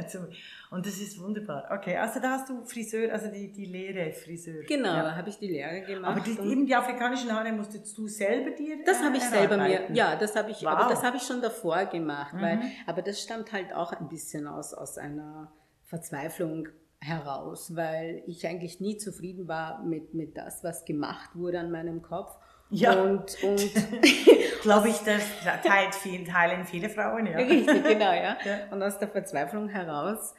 [0.07, 0.27] zum,
[0.73, 1.69] und das ist wunderbar.
[1.69, 4.63] Okay, also da hast du Friseur, also die, die Lehre Friseur.
[4.63, 5.15] Genau, ja.
[5.15, 6.17] habe ich die Lehre gemacht.
[6.17, 9.91] Aber die, eben die afrikanischen Haare musstest du selber dir Das habe ich selber mir,
[9.93, 10.69] ja, das habe ich, wow.
[10.69, 12.41] aber das habe ich schon davor gemacht, mhm.
[12.41, 15.51] weil, aber das stammt halt auch ein bisschen aus, aus einer
[15.83, 21.69] Verzweiflung heraus, weil ich eigentlich nie zufrieden war mit, mit das, was gemacht wurde an
[21.69, 22.35] meinem Kopf.
[22.71, 22.99] Ja.
[22.99, 23.61] Und, und
[24.63, 25.21] glaube ich, das
[25.63, 27.37] teilt viel, teilen viele Frauen, ja.
[27.37, 28.37] Richtig, genau, ja.
[28.43, 28.71] ja.
[28.71, 30.33] Und aus der Verzweiflung heraus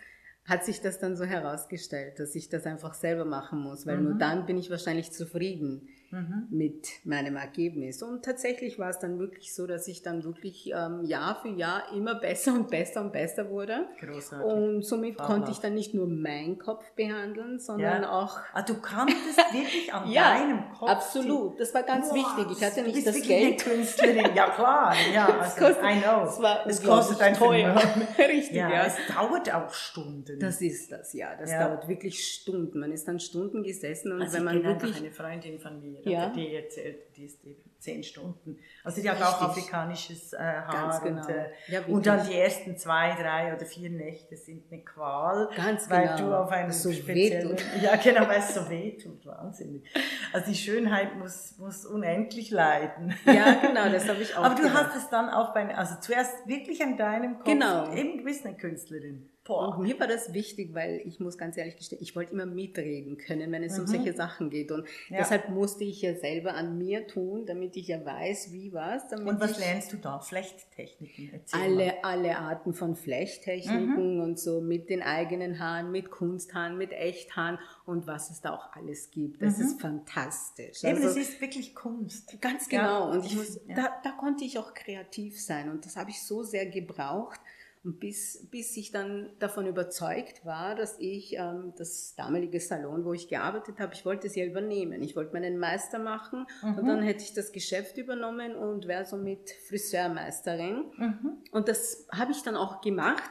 [0.44, 4.04] hat sich das dann so herausgestellt, dass ich das einfach selber machen muss, weil mhm.
[4.04, 5.88] nur dann bin ich wahrscheinlich zufrieden.
[6.14, 6.46] Mhm.
[6.50, 8.02] mit meinem Ergebnis.
[8.02, 11.92] Und tatsächlich war es dann wirklich so, dass ich dann wirklich ähm, Jahr für Jahr
[11.94, 13.86] immer besser und besser und besser wurde.
[14.00, 14.52] Großartig.
[14.52, 15.28] Und somit Fahrer.
[15.28, 18.10] konnte ich dann nicht nur meinen Kopf behandeln, sondern ja.
[18.10, 18.38] auch.
[18.52, 20.90] Ah, du kanntest wirklich an ja, deinem Kopf.
[20.90, 22.56] Absolut, das war ganz wow, wichtig.
[22.56, 23.66] Ich hatte nicht das Geld.
[23.66, 24.30] Eine Künstlerin.
[24.34, 26.24] Ja klar, ja, also, kostet, I know.
[26.24, 27.74] Es, war es kostet ein teuer.
[28.18, 28.86] Richtig, ja, ja.
[28.86, 30.38] Es dauert auch Stunden.
[30.38, 31.34] Das ist das, ja.
[31.36, 31.68] Das ja.
[31.68, 32.80] dauert wirklich Stunden.
[32.80, 36.28] Man ist dann Stunden gesessen und also wenn man wirklich eine Freundin von mir, ja.
[36.30, 38.58] die erzählt, die ist eben zehn Stunden.
[38.82, 39.34] Also die hat Richtig.
[39.34, 41.00] auch afrikanisches äh, Haar.
[41.02, 41.20] Genau.
[41.20, 45.50] Und, äh, ja, und, dann die ersten zwei, drei oder vier Nächte sind eine Qual.
[45.54, 46.30] Ganz weil genau.
[46.30, 47.56] du auf einem so speziellen...
[47.82, 49.26] Ja, genau, weil es so weh tut.
[49.26, 49.84] Wahnsinnig.
[50.32, 53.14] Also die Schönheit muss, muss unendlich leiden.
[53.26, 54.92] Ja, genau, das habe ich auch Aber du gedacht.
[54.92, 55.74] hast es dann auch bei...
[55.74, 57.44] Also zuerst wirklich an deinem Kopf.
[57.44, 57.92] Genau.
[57.92, 59.28] Eben, du bist eine Künstlerin.
[59.44, 59.76] Boah.
[59.76, 63.18] Und mir war das wichtig, weil ich muss ganz ehrlich gestehen, ich wollte immer mitreden
[63.18, 63.80] können, wenn es mhm.
[63.80, 64.72] um solche Sachen geht.
[64.72, 65.18] Und ja.
[65.18, 69.02] deshalb musste ich ja selber an mir tun, damit ich ja weiß, wie was.
[69.12, 70.18] Und was lernst du da?
[70.18, 71.28] Flechttechniken?
[71.30, 74.22] Erzähl alle, alle Arten von Flechttechniken mhm.
[74.22, 78.72] und so mit den eigenen Haaren, mit Kunsthaaren, mit Echthaaren und was es da auch
[78.72, 79.42] alles gibt.
[79.42, 79.64] Das mhm.
[79.64, 80.84] ist fantastisch.
[80.84, 82.40] Eben, also, das ist wirklich Kunst.
[82.40, 83.10] Ganz genau.
[83.10, 83.10] Ja.
[83.10, 83.74] Und ich muss, ja.
[83.74, 87.40] da, da konnte ich auch kreativ sein und das habe ich so sehr gebraucht
[87.84, 93.28] bis, bis ich dann davon überzeugt war, dass ich ähm, das damalige Salon, wo ich
[93.28, 95.02] gearbeitet habe, ich wollte es ja übernehmen.
[95.02, 96.78] Ich wollte meinen Meister machen mhm.
[96.78, 100.84] und dann hätte ich das Geschäft übernommen und wäre somit Friseurmeisterin.
[100.96, 101.32] Mhm.
[101.50, 103.30] Und das habe ich dann auch gemacht.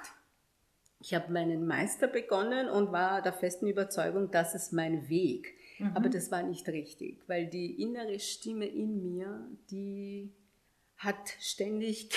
[0.99, 5.55] Ich habe meinen Meister begonnen und war der festen Überzeugung, das ist mein Weg.
[5.79, 5.91] Mhm.
[5.95, 10.31] Aber das war nicht richtig, weil die innere Stimme in mir, die
[10.97, 12.09] hat ständig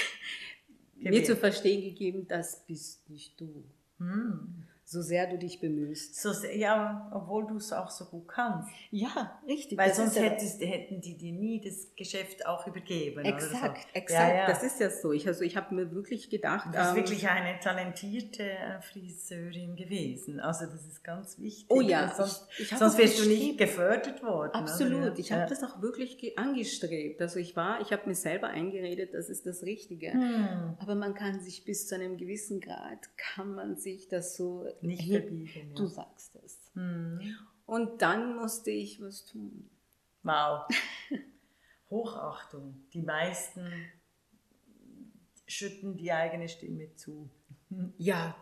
[0.99, 3.65] mir zu verstehen gegeben, das bist nicht du.
[3.99, 6.15] Hm so sehr du dich bemühst.
[6.15, 8.71] So sehr, ja, obwohl du es auch so gut kannst.
[8.93, 9.77] Ja, richtig.
[9.77, 13.25] Weil sonst hättest, hätten die dir nie das Geschäft auch übergeben.
[13.25, 13.89] Exakt, so.
[13.95, 14.31] exakt.
[14.31, 14.47] Ja, ja.
[14.47, 15.11] Das ist ja so.
[15.11, 16.69] Ich, also ich habe mir wirklich gedacht.
[16.69, 20.39] Du bist ähm, wirklich eine talentierte äh, Friseurin gewesen.
[20.39, 21.67] Also das ist ganz wichtig.
[21.69, 22.15] Oh ja.
[22.15, 24.53] Sonst, ich, ich sonst wärst du nicht gefördert worden.
[24.55, 25.03] Absolut.
[25.03, 25.19] Oder?
[25.19, 25.49] Ich habe ja.
[25.49, 27.21] das auch wirklich angestrebt.
[27.21, 30.13] Also ich war, ich habe mir selber eingeredet, das ist das Richtige.
[30.13, 30.77] Hm.
[30.79, 35.11] Aber man kann sich bis zu einem gewissen Grad, kann man sich das so nicht
[35.11, 35.75] verbiegen.
[35.75, 36.71] Du sagst es.
[36.75, 37.21] Hm.
[37.67, 39.69] Und dann musste ich was tun.
[40.23, 40.67] Wow.
[41.91, 42.87] Hochachtung.
[42.93, 43.71] Die meisten
[45.47, 47.31] schütten die eigene Stimme zu.
[47.99, 48.37] Ja,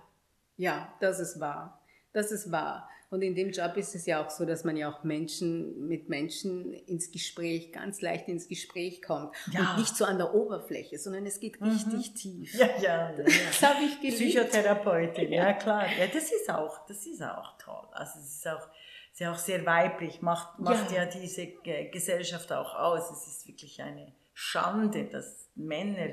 [0.59, 1.83] ja, das ist wahr.
[2.13, 2.91] Das ist wahr.
[3.11, 6.09] Und in dem Job ist es ja auch so, dass man ja auch Menschen mit
[6.09, 9.35] Menschen ins Gespräch, ganz leicht ins Gespräch kommt.
[9.53, 9.61] Ja.
[9.73, 12.15] Und nicht so an der Oberfläche, sondern es geht richtig mhm.
[12.15, 12.55] tief.
[12.55, 13.13] Ja, ja.
[13.17, 13.75] Das ja.
[13.75, 14.19] habe ich geliebt.
[14.19, 15.53] Psychotherapeutin, ja.
[15.53, 15.87] klar.
[15.99, 17.87] Ja, das ist auch, das ist auch toll.
[17.93, 18.69] Also es ist auch,
[19.13, 21.05] ist ja auch sehr weiblich, macht, macht ja.
[21.05, 21.47] ja diese
[21.93, 23.11] Gesellschaft auch aus.
[23.11, 26.09] Es ist wirklich eine Schande, dass Männer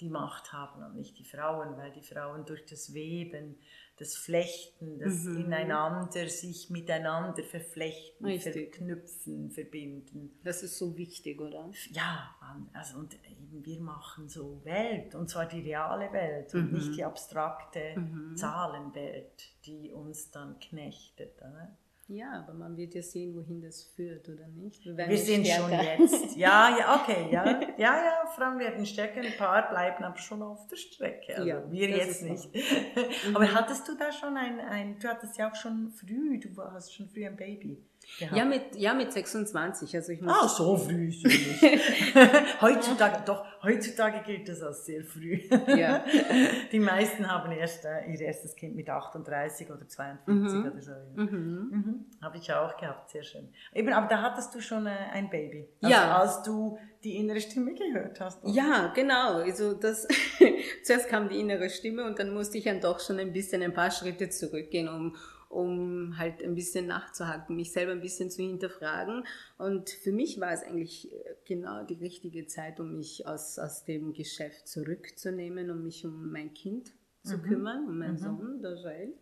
[0.00, 3.56] die Macht haben und nicht die Frauen, weil die Frauen durch das Weben
[4.02, 5.44] das Flechten, das mhm.
[5.44, 8.52] Ineinander, sich miteinander verflechten, Richtig.
[8.52, 10.38] verknüpfen, verbinden.
[10.42, 11.70] Das ist so wichtig, oder?
[11.92, 12.34] Ja,
[12.72, 16.60] also und eben wir machen so Welt, und zwar die reale Welt mhm.
[16.60, 18.36] und nicht die abstrakte mhm.
[18.36, 21.38] Zahlenwelt, die uns dann knechtet.
[21.38, 21.76] Oder?
[22.08, 24.84] Ja, aber man wird ja sehen, wohin das führt, oder nicht?
[24.84, 26.36] Wir, wir sind schon jetzt.
[26.36, 27.60] Ja, ja, okay, ja.
[27.78, 31.36] Ja, ja, Frauen werden stärker, ein paar bleiben aber schon auf der Strecke.
[31.36, 32.50] Also ja, wir jetzt nicht.
[33.34, 33.54] aber mhm.
[33.54, 37.08] hattest du da schon ein, ein, du hattest ja auch schon früh, du hast schon
[37.08, 37.82] früh ein Baby.
[38.18, 39.94] Ja mit, ja, mit 26.
[39.96, 41.62] Also ich muss ah, so früh ist nicht.
[42.60, 45.40] heutzutage, doch, heutzutage gilt das als sehr früh.
[45.68, 46.04] Ja.
[46.72, 50.70] Die meisten haben erst äh, ihr erstes Kind mit 38 oder 42 mhm.
[50.70, 50.92] oder so.
[51.14, 51.70] Mhm.
[51.70, 52.06] Mhm.
[52.20, 53.48] Habe ich auch gehabt, sehr schön.
[53.74, 55.68] Eben, aber da hattest du schon äh, ein Baby.
[55.80, 56.18] Also ja.
[56.18, 58.44] Als du die innere Stimme gehört hast.
[58.44, 58.52] Oder?
[58.52, 59.38] Ja, genau.
[59.38, 60.06] Also das,
[60.84, 63.74] zuerst kam die innere Stimme und dann musste ich dann doch schon ein bisschen ein
[63.74, 65.16] paar Schritte zurückgehen, um
[65.52, 69.24] um halt ein bisschen nachzuhaken, mich selber ein bisschen zu hinterfragen.
[69.58, 73.84] Und für mich war es eigentlich äh, genau die richtige Zeit, um mich aus, aus
[73.84, 77.42] dem Geschäft zurückzunehmen, um mich um mein Kind zu mhm.
[77.42, 78.18] kümmern, um meinen mhm.
[78.18, 79.14] Sohn, der Joel.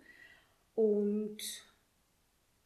[0.77, 1.39] Und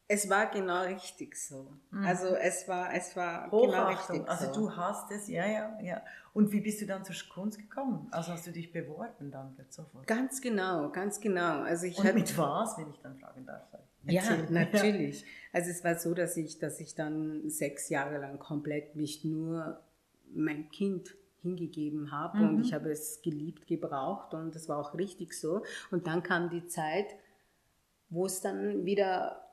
[0.07, 1.73] es war genau richtig so.
[1.91, 2.05] Mhm.
[2.05, 4.51] Also es war, es war genau richtig also so.
[4.51, 6.03] Also du hast es, ja, ja, ja.
[6.33, 8.09] Und wie bist du dann zur Kunst gekommen?
[8.11, 10.07] Also hast du dich beworben dann sofort?
[10.07, 11.63] Ganz genau, ganz genau.
[11.63, 13.63] Also ich Und hatte, mit was, wenn ich dann fragen darf?
[13.73, 13.81] Erzähl.
[14.07, 15.23] Ja, natürlich.
[15.23, 15.27] Ja.
[15.55, 19.81] Also es war so, dass ich, dass ich dann sechs Jahre lang komplett mich nur
[20.35, 22.49] mein Kind hingegeben habe mhm.
[22.49, 25.63] und ich habe es geliebt, gebraucht und das war auch richtig so.
[25.91, 27.07] Und dann kam die Zeit,
[28.11, 29.45] wo es dann wieder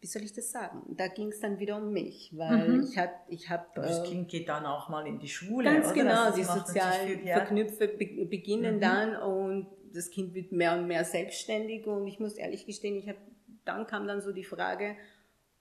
[0.00, 0.82] wie soll ich das sagen?
[0.96, 2.84] Da ging es dann wieder um mich, weil mhm.
[2.84, 3.66] ich habe, ich habe.
[3.74, 5.64] Das Kind geht dann auch mal in die Schule.
[5.64, 5.94] Ganz oder?
[5.94, 8.80] genau, also die sozialen Verknüpfe beginnen mhm.
[8.80, 13.08] dann und das Kind wird mehr und mehr selbstständig und ich muss ehrlich gestehen, ich
[13.08, 13.18] habe,
[13.64, 14.96] dann kam dann so die Frage,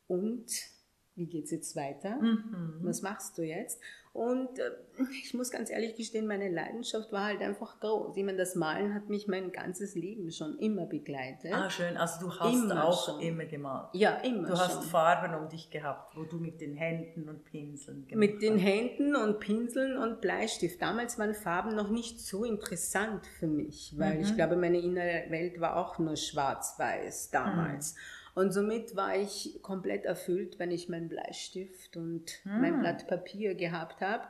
[0.10, 0.46] und
[1.16, 2.18] wie geht es jetzt weiter?
[2.22, 2.80] Mhm.
[2.82, 3.80] Was machst du jetzt?
[4.12, 4.72] Und äh,
[5.24, 8.18] ich muss ganz ehrlich gestehen, meine Leidenschaft war halt einfach groß.
[8.18, 11.54] Ich meine, das Malen hat mich mein ganzes Leben schon immer begleitet.
[11.54, 11.96] Ah, schön.
[11.96, 13.20] Also du hast immer auch schon.
[13.22, 13.90] immer gemalt.
[13.94, 14.84] Ja, immer Du hast schon.
[14.84, 19.16] Farben um dich gehabt, wo du mit den Händen und Pinseln gemacht Mit den Händen
[19.16, 20.82] und Pinseln und Bleistift.
[20.82, 24.22] Damals waren Farben noch nicht so interessant für mich, weil mhm.
[24.22, 27.94] ich glaube, meine innere Welt war auch nur schwarz-weiß damals.
[27.94, 28.00] Mhm.
[28.36, 32.62] Und somit war ich komplett erfüllt, wenn ich meinen Bleistift und hm.
[32.62, 34.28] mein Blatt Papier gehabt habe.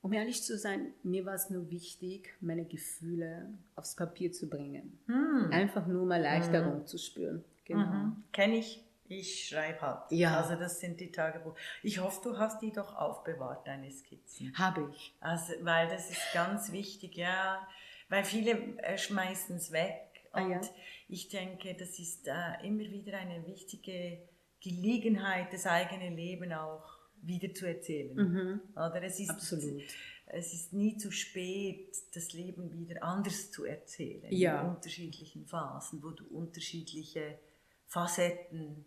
[0.00, 4.98] Um ehrlich zu sein, mir war es nur wichtig, meine Gefühle aufs Papier zu bringen.
[5.06, 5.50] Hm.
[5.52, 6.86] Einfach nur mal Erleichterung hm.
[6.86, 7.44] zu spüren.
[7.64, 7.86] Genau.
[7.86, 8.24] Mhm.
[8.32, 8.84] Kenne ich.
[9.08, 10.10] Ich schreibe halt.
[10.10, 10.40] Ja.
[10.40, 11.54] Also das sind die Tagebuch.
[11.82, 14.56] Ich hoffe, du hast die doch aufbewahrt, deine Skizzen.
[14.56, 15.14] Habe ich.
[15.20, 17.66] Also, weil das ist ganz wichtig, ja.
[18.08, 20.60] Weil viele äh, schmeißen es weg und ah, ja.
[21.08, 24.18] ich denke, das ist äh, immer wieder eine wichtige
[24.60, 26.84] Gelegenheit, das eigene Leben auch
[27.20, 28.16] wieder zu erzählen.
[28.16, 28.60] Mhm.
[28.74, 29.82] Oder es ist, Absolut.
[30.26, 34.26] Es ist nie zu spät, das Leben wieder anders zu erzählen.
[34.30, 34.62] Ja.
[34.62, 37.38] In unterschiedlichen Phasen, wo du unterschiedliche
[37.86, 38.86] Facetten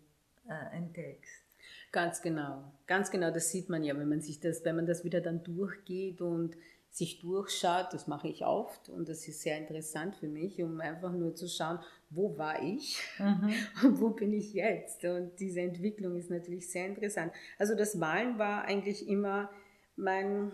[0.50, 1.44] äh, entdeckst.
[1.92, 5.04] Ganz genau, ganz genau, das sieht man ja, wenn man sich das, wenn man das
[5.04, 6.58] wieder dann durchgeht und
[6.96, 11.12] sich durchschaut, das mache ich oft und das ist sehr interessant für mich, um einfach
[11.12, 11.80] nur zu schauen,
[12.10, 13.54] wo war ich mhm.
[13.84, 15.04] und wo bin ich jetzt.
[15.04, 17.34] Und diese Entwicklung ist natürlich sehr interessant.
[17.60, 19.50] Also das Malen war eigentlich immer
[19.98, 20.54] mein,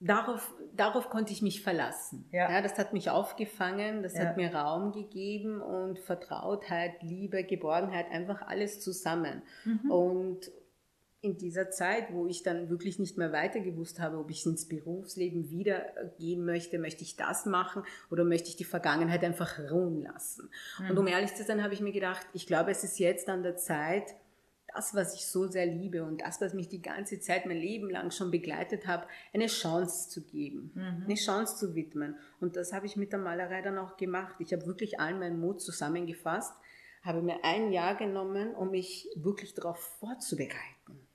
[0.00, 2.26] darauf, darauf konnte ich mich verlassen.
[2.32, 2.50] Ja.
[2.50, 4.20] ja das hat mich aufgefangen, das ja.
[4.20, 9.42] hat mir Raum gegeben und Vertrautheit, Liebe, Geborgenheit, einfach alles zusammen.
[9.66, 9.90] Mhm.
[9.90, 10.50] Und
[11.24, 14.68] in dieser Zeit, wo ich dann wirklich nicht mehr weiter gewusst habe, ob ich ins
[14.68, 15.86] Berufsleben wieder
[16.18, 20.50] gehen möchte, möchte ich das machen oder möchte ich die Vergangenheit einfach ruhen lassen.
[20.78, 20.90] Mhm.
[20.90, 23.42] Und um ehrlich zu sein, habe ich mir gedacht, ich glaube, es ist jetzt an
[23.42, 24.14] der Zeit,
[24.74, 27.88] das, was ich so sehr liebe und das, was mich die ganze Zeit mein Leben
[27.90, 31.04] lang schon begleitet hat, eine Chance zu geben, mhm.
[31.04, 32.16] eine Chance zu widmen.
[32.40, 34.34] Und das habe ich mit der Malerei dann auch gemacht.
[34.40, 36.52] Ich habe wirklich allen meinen Mut zusammengefasst,
[37.02, 40.73] habe mir ein Jahr genommen, um mich wirklich darauf vorzubereiten.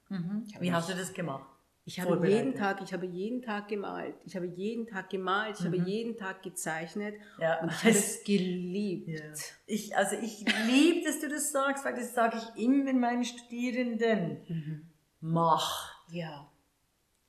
[0.10, 0.46] Mhm.
[0.60, 1.46] Wie hast du das gemacht?
[1.86, 4.14] Ich habe jeden Tag, ich habe jeden Tag gemalt.
[4.26, 5.80] Ich habe jeden Tag gemalt, ich mhm.
[5.80, 7.60] habe jeden Tag gezeichnet ja.
[7.62, 9.08] und ich habe es geliebt.
[9.08, 9.26] Ja.
[9.66, 14.42] Ich, also ich liebe, dass du das sagst, weil das sage ich immer meinen Studierenden.
[14.48, 14.88] Mhm.
[15.22, 15.96] Mach.
[16.12, 16.48] Ja.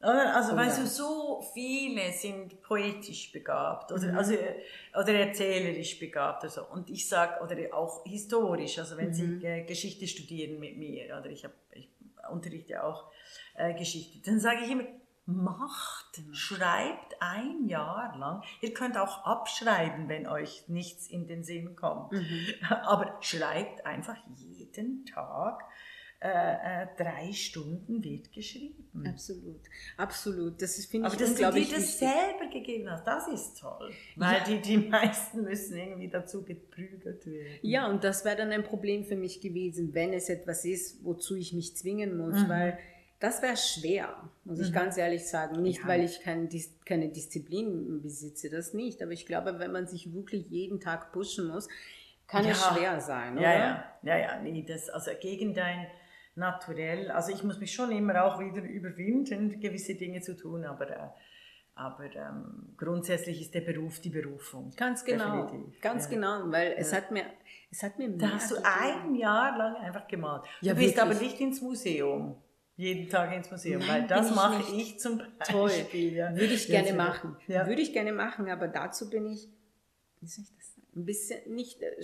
[0.02, 4.18] Also, weißt du, so viele sind poetisch begabt oder, mhm.
[4.18, 4.34] also,
[4.98, 6.42] oder erzählerisch begabt.
[6.44, 9.40] Also, und ich sage, oder auch historisch, also wenn mhm.
[9.40, 11.90] sie Geschichte studieren mit mir, oder ich, hab, ich
[12.30, 13.10] unterrichte auch
[13.54, 14.84] äh, Geschichte, dann sage ich immer,
[15.26, 18.42] macht, schreibt ein Jahr lang.
[18.60, 22.12] Ihr könnt auch abschreiben, wenn euch nichts in den Sinn kommt.
[22.12, 22.46] Mhm.
[22.68, 25.64] Aber schreibt einfach jeden Tag.
[26.22, 29.06] Äh, äh, drei Stunden wird geschrieben.
[29.08, 29.62] Absolut,
[29.96, 30.60] absolut.
[30.60, 33.90] Das finde ich Aber dass du dir das selber gegeben hast, das ist toll.
[34.16, 34.44] Weil ja.
[34.44, 37.58] die, die meisten müssen irgendwie dazu geprügelt werden.
[37.62, 41.36] Ja, und das wäre dann ein Problem für mich gewesen, wenn es etwas ist, wozu
[41.36, 42.48] ich mich zwingen muss, mhm.
[42.50, 42.78] weil
[43.18, 44.64] das wäre schwer, muss mhm.
[44.64, 45.62] ich ganz ehrlich sagen.
[45.62, 45.88] Nicht, ja.
[45.88, 46.50] weil ich kein,
[46.84, 49.02] keine Disziplin besitze, das nicht.
[49.02, 51.66] Aber ich glaube, wenn man sich wirklich jeden Tag pushen muss,
[52.26, 52.50] kann ja.
[52.50, 53.42] es schwer sein, oder?
[53.42, 55.86] Ja, ja, ja, ja, nee, das, also gegen dein
[56.40, 60.90] Naturell, also ich muss mich schon immer auch wieder überwinden, gewisse Dinge zu tun, aber,
[60.90, 61.08] äh,
[61.74, 64.72] aber ähm, grundsätzlich ist der Beruf die Berufung.
[64.76, 65.80] Ganz genau, Definitiv.
[65.80, 66.10] ganz ja.
[66.10, 67.24] genau, weil es hat mir,
[67.70, 70.42] es hat mir Da hast du ein Jahr lang einfach gemalt.
[70.60, 71.16] Ja, du bist wirklich?
[71.16, 72.36] aber nicht ins Museum
[72.80, 75.44] jeden Tag ins Museum, Nein, weil das mache ich zum Beispiel.
[75.44, 75.70] Toll.
[76.14, 76.34] Ja.
[76.34, 77.36] Würde ich gerne machen.
[77.46, 77.66] Ja.
[77.66, 79.50] Würde ich gerne machen, aber dazu bin ich,
[80.20, 81.94] wie soll ich das sagen, ein bisschen nicht, äh,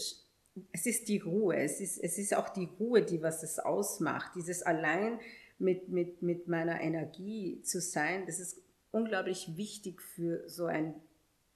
[0.72, 4.32] es ist die Ruhe, es ist, es ist auch die Ruhe, die was es ausmacht.
[4.34, 5.18] Dieses allein
[5.58, 10.94] mit, mit, mit meiner Energie zu sein, das ist unglaublich wichtig für so ein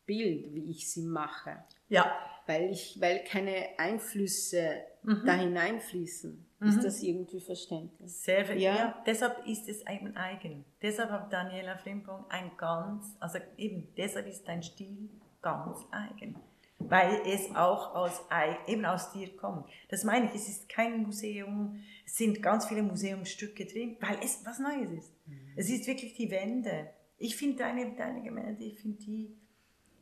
[0.06, 1.64] Bild, wie ich sie mache.
[1.88, 2.12] Ja.
[2.46, 5.22] Weil, ich, weil keine Einflüsse mhm.
[5.24, 6.46] da hineinfließen.
[6.58, 6.68] Mhm.
[6.68, 8.12] Ist das irgendwie verständlich?
[8.12, 8.60] Sehr viel.
[8.60, 8.74] Ja.
[8.74, 9.02] ja.
[9.06, 10.64] deshalb ist es eben eigen.
[10.82, 15.08] Deshalb hat Daniela Frimpong ein ganz, also eben deshalb ist dein Stil
[15.42, 16.36] ganz eigen.
[16.80, 18.22] Weil es auch aus,
[18.66, 19.66] eben aus dir kommt.
[19.88, 24.40] Das meine ich, es ist kein Museum, es sind ganz viele Museumsstücke drin, weil es
[24.44, 25.12] was Neues ist.
[25.26, 25.52] Mhm.
[25.56, 26.88] Es ist wirklich die Wände.
[27.18, 29.36] Ich finde deine, deine Gemälde, ich finde die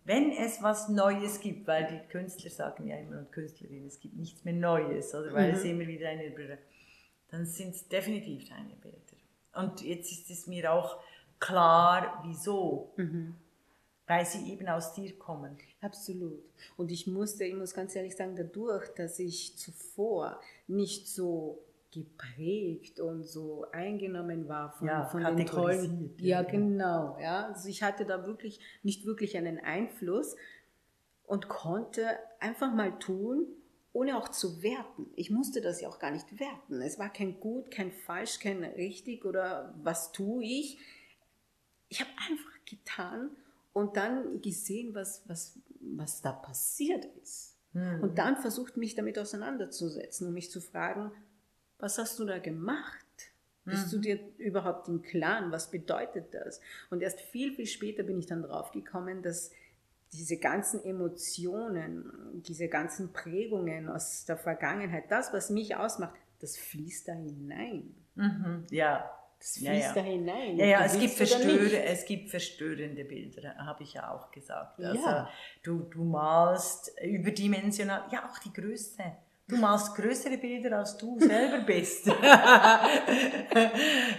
[0.09, 4.17] wenn es was Neues gibt, weil die Künstler sagen ja immer und Künstlerinnen, es gibt
[4.17, 5.59] nichts mehr Neues, oder weil mhm.
[5.59, 6.57] es immer wieder eine Bilder,
[7.31, 8.99] dann sind es definitiv deine Bilder.
[9.55, 10.99] Und jetzt ist es mir auch
[11.39, 12.95] klar, wieso.
[12.97, 13.35] Mhm.
[14.09, 15.59] Weil sie eben aus dir kommen.
[15.83, 16.43] Absolut.
[16.77, 23.01] Und ich musste, ich muss ganz ehrlich sagen, dadurch, dass ich zuvor nicht so geprägt
[23.01, 26.15] und so eingenommen war von, ja, von den tollen.
[26.19, 27.19] Ja, genau.
[27.21, 27.47] Ja.
[27.49, 30.37] Also ich hatte da wirklich nicht wirklich einen Einfluss
[31.25, 33.47] und konnte einfach mal tun,
[33.93, 35.07] ohne auch zu werten.
[35.17, 36.81] Ich musste das ja auch gar nicht werten.
[36.81, 40.79] Es war kein gut, kein falsch, kein richtig oder was tue ich.
[41.89, 43.31] Ich habe einfach getan
[43.79, 47.57] und dann gesehen, was, was, was da passiert ist.
[47.73, 48.03] Mhm.
[48.03, 51.13] Und dann versucht, mich damit auseinanderzusetzen und mich zu fragen,
[51.79, 53.07] was hast du da gemacht?
[53.65, 54.03] Bist du mhm.
[54.03, 56.61] dir überhaupt im Klaren, was bedeutet das?
[56.91, 59.51] Und erst viel, viel später bin ich dann drauf gekommen, dass
[60.13, 67.09] diese ganzen Emotionen, diese ganzen Prägungen aus der Vergangenheit, das, was mich ausmacht, das fließt
[67.09, 67.95] da hinein.
[68.15, 69.11] Mhm, ja.
[69.39, 69.93] Das fließt ja, ja.
[69.93, 70.57] da hinein.
[70.57, 74.81] Ja, ja, es gibt, verstöre, es gibt verstörende Bilder, habe ich ja auch gesagt.
[74.81, 75.31] Also ja.
[75.63, 79.05] du, du malst überdimensional, ja auch die Größe.
[79.49, 82.07] Du malst größere Bilder, als du selber bist.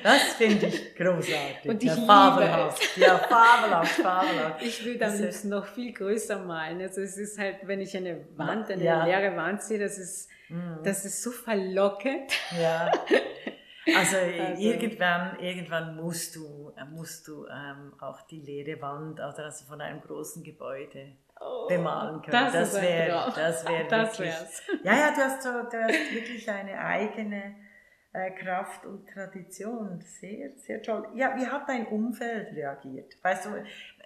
[0.04, 1.70] das finde ich großartig.
[1.70, 2.98] Und ich ja, fabelhaft.
[2.98, 4.62] Ja, fabelhaft, fabelhaft.
[4.66, 6.82] Ich will am liebsten noch viel größer malen.
[6.82, 9.06] Also es ist halt, wenn ich eine Wand, eine ja.
[9.06, 10.80] leere Wand sehe, das ist, mhm.
[10.84, 12.32] das ist so verlockend.
[12.60, 12.92] Ja.
[13.96, 19.82] Also, also, irgendwann, irgendwann musst du, musst du ähm, auch die leere Wand, also, von
[19.82, 22.32] einem großen Gebäude oh, bemalen können.
[22.32, 24.36] Das, das wäre, das wäre das wirklich.
[24.36, 24.64] Wär's.
[24.84, 27.56] Ja, ja, du hast, so, du hast wirklich eine eigene
[28.14, 30.02] äh, Kraft und Tradition.
[30.02, 31.08] Sehr, sehr toll.
[31.16, 33.14] Ja, wie hat dein Umfeld reagiert?
[33.22, 33.50] Weißt du,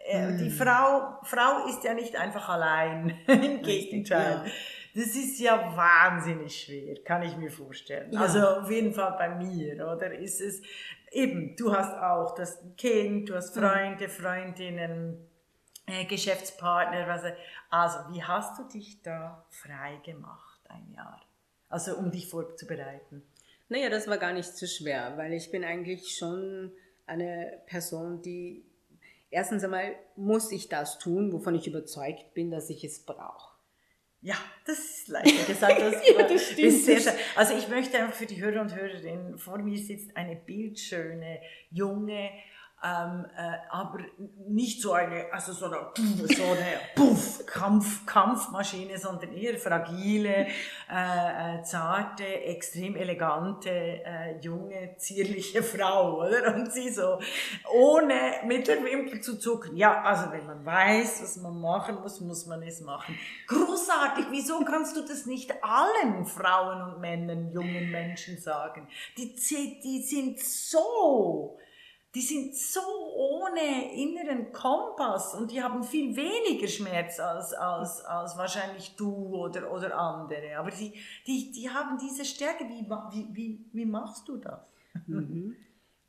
[0.06, 0.38] äh, mm.
[0.38, 3.18] die Frau, Frau ist ja nicht einfach allein.
[3.28, 4.42] Im Gegenteil.
[4.46, 4.52] Ja.
[4.96, 8.12] Das ist ja wahnsinnig schwer, kann ich mir vorstellen.
[8.14, 8.22] Ja.
[8.22, 10.14] Also auf jeden Fall bei mir, oder?
[10.14, 10.62] Ist es
[11.12, 15.28] eben, du hast auch das Kind, du hast Freunde, Freundinnen,
[15.88, 17.08] äh, Geschäftspartner.
[17.08, 17.28] Also,
[17.70, 21.22] also, wie hast du dich da frei gemacht, ein Jahr?
[21.70, 23.24] Also, um dich vorzubereiten.
[23.70, 26.72] Naja, das war gar nicht so schwer, weil ich bin eigentlich schon
[27.08, 28.64] eine Person, die
[29.32, 33.53] erstens einmal muss ich das tun, wovon ich überzeugt bin, dass ich es brauche.
[34.24, 35.80] Ja, das ist leichter gesagt.
[35.80, 36.72] Das, ja, das stimmt.
[36.72, 41.42] Sehr, also ich möchte einfach für die Hörer und Hörerinnen, vor mir sitzt eine bildschöne,
[41.70, 42.30] junge,
[42.84, 44.00] ähm, äh, aber
[44.50, 50.48] nicht so eine, also so eine, so eine Puff, Kampf, Kampfmaschine, sondern eher fragile,
[50.92, 56.56] äh, äh, zarte, extrem elegante, äh, junge, zierliche Frau, oder?
[56.56, 57.20] Und sie so,
[57.72, 59.78] ohne mit der Wimper zu zucken.
[59.78, 63.18] Ja, also wenn man weiß, was man machen muss, muss man es machen.
[63.48, 68.90] Großartig, wieso kannst du das nicht allen Frauen und Männern, jungen Menschen sagen?
[69.18, 69.36] Die,
[69.84, 71.58] die sind so
[72.16, 72.82] die sind so
[73.16, 79.72] ohne inneren Kompass und die haben viel weniger Schmerz als, als, als wahrscheinlich du oder,
[79.72, 80.58] oder andere.
[80.58, 80.94] Aber die,
[81.26, 82.66] die, die haben diese Stärke.
[82.66, 84.62] Wie, wie, wie, wie machst du das?
[85.08, 85.56] Mhm.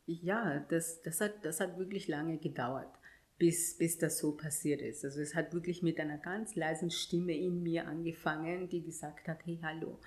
[0.05, 2.93] Ja, das, das, hat, das hat wirklich lange gedauert,
[3.39, 5.03] bis, bis das so passiert ist.
[5.03, 9.39] Also es hat wirklich mit einer ganz leisen Stimme in mir angefangen, die gesagt hat,
[9.45, 9.99] hey, hallo,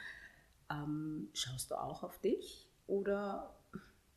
[0.71, 2.69] ähm, schaust du auch auf dich?
[2.87, 3.58] Oder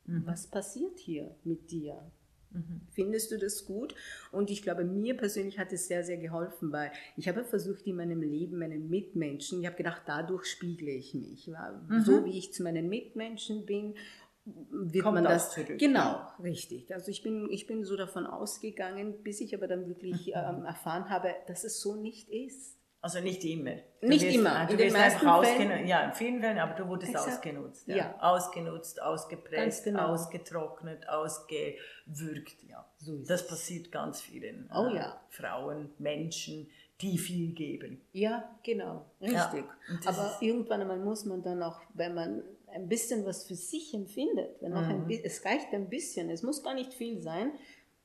[0.05, 0.23] Mhm.
[0.25, 2.11] Was passiert hier mit dir?
[2.51, 2.81] Mhm.
[2.91, 3.95] Findest du das gut?
[4.31, 7.95] Und ich glaube, mir persönlich hat es sehr, sehr geholfen, weil ich habe versucht, in
[7.95, 11.47] meinem Leben meinen Mitmenschen, ich habe gedacht, dadurch spiegle ich mich.
[11.47, 12.01] Mhm.
[12.01, 13.95] So wie ich zu meinen Mitmenschen bin,
[14.43, 15.77] wird Kommt man das zurück.
[15.77, 16.93] Genau, richtig.
[16.93, 21.09] Also ich bin, ich bin so davon ausgegangen, bis ich aber dann wirklich ähm, erfahren
[21.09, 22.80] habe, dass es so nicht ist.
[23.03, 23.77] Also nicht immer.
[23.99, 24.65] Du nicht wirst, immer.
[24.67, 25.85] Du wirst einfach ausgenutzt.
[25.87, 27.29] Ja, in vielen Fällen, aber du wurdest Exakt.
[27.29, 27.87] ausgenutzt.
[27.87, 27.95] Ja.
[27.95, 28.15] ja.
[28.19, 30.09] Ausgenutzt, ausgepresst, genau.
[30.09, 32.63] ausgetrocknet, ausgewürgt.
[32.69, 32.85] Ja.
[32.97, 33.47] So das es.
[33.47, 35.19] passiert ganz vielen oh, äh, ja.
[35.29, 36.69] Frauen, Menschen,
[37.01, 38.01] die viel geben.
[38.13, 39.07] Ja, genau.
[39.19, 39.65] Richtig.
[39.65, 39.97] Ja.
[40.05, 44.61] Aber irgendwann einmal muss man dann auch, wenn man ein bisschen was für sich empfindet,
[44.61, 45.05] wenn auch mhm.
[45.07, 47.51] ein, es reicht ein bisschen, es muss gar nicht viel sein,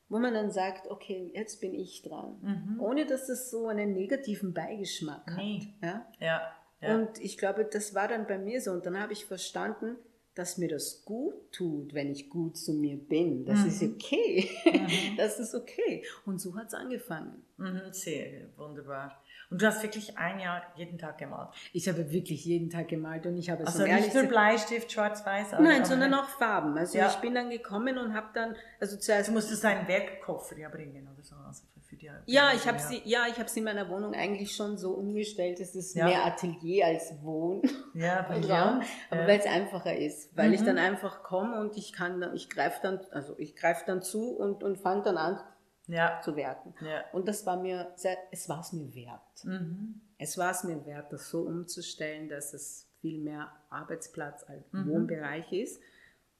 [0.08, 2.38] wo man dann sagt, okay, jetzt bin ich dran.
[2.40, 2.80] Mhm.
[2.80, 5.74] Ohne dass es so einen negativen Beigeschmack nee.
[5.82, 6.06] hat.
[6.20, 6.26] Ja?
[6.26, 6.42] Ja,
[6.80, 6.94] ja?
[6.94, 8.72] Und ich glaube, das war dann bei mir so.
[8.72, 9.96] Und dann habe ich verstanden,
[10.36, 13.46] dass mir das gut tut, wenn ich gut zu mir bin.
[13.46, 13.68] Das mhm.
[13.68, 14.50] ist okay.
[14.64, 14.86] Mhm.
[15.16, 16.04] Das ist okay.
[16.26, 17.42] Und so hat es angefangen.
[17.56, 19.22] Mhm, sehr wunderbar.
[19.50, 21.48] Und du hast wirklich ein Jahr jeden Tag gemalt?
[21.72, 25.52] Ich habe wirklich jeden Tag gemalt und ich habe also nicht nur Bleistift, Schwarz-Weiß?
[25.60, 26.76] Nein, sondern auch Farben.
[26.76, 27.08] Also ja.
[27.08, 29.28] ich bin dann gekommen und habe dann, also zuerst...
[29.28, 31.36] Du musstest einen Werkkoffer ja bringen oder so.
[31.46, 34.54] Also für die Ja, ich habe sie, ja, ich habe sie in meiner Wohnung eigentlich
[34.54, 35.60] schon so umgestellt.
[35.60, 36.06] Es ist ja.
[36.06, 37.62] mehr Atelier als Wohn.
[37.94, 38.80] Ja, Raum, ja.
[39.08, 40.54] aber weil es einfacher ist, weil mhm.
[40.54, 44.36] ich dann einfach komme und ich kann, ich greife dann, also ich greife dann zu
[44.36, 45.40] und und fange dann an
[45.86, 46.20] ja.
[46.22, 46.74] zu werken.
[46.80, 47.04] Ja.
[47.12, 49.44] Und das war mir, sehr, es war es mir wert.
[49.44, 50.00] Mhm.
[50.18, 54.88] Es war es mir wert, das so umzustellen, dass es viel mehr Arbeitsplatz als mhm.
[54.88, 55.80] Wohnbereich ist.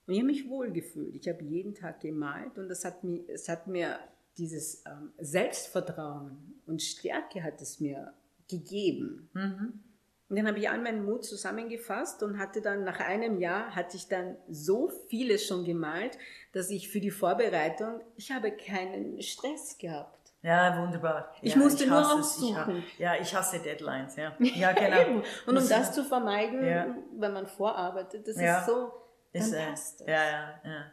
[0.05, 1.15] Und ich habe mich wohl gefühlt.
[1.15, 3.99] Ich habe jeden Tag gemalt und das hat mir, es hat mir
[4.37, 8.13] dieses ähm, Selbstvertrauen und Stärke hat es mir
[8.47, 9.29] gegeben.
[9.33, 9.83] Mhm.
[10.29, 13.95] Und dann habe ich all meinen Mut zusammengefasst und hatte dann nach einem Jahr hatte
[13.95, 16.17] ich dann so vieles schon gemalt,
[16.51, 20.17] dass ich für die Vorbereitung, ich habe keinen Stress gehabt.
[20.41, 21.33] Ja, wunderbar.
[21.41, 22.83] Ich ja, musste ich nur aussuchen.
[22.85, 24.33] Ich, ja, ich hasse Deadlines, ja.
[24.39, 25.23] Ja, genau.
[25.45, 26.95] und um das zu vermeiden, ja.
[27.17, 28.91] wenn man vorarbeitet, das ist so,
[29.33, 30.85] ist, dann passt äh, Ja, ja, ja.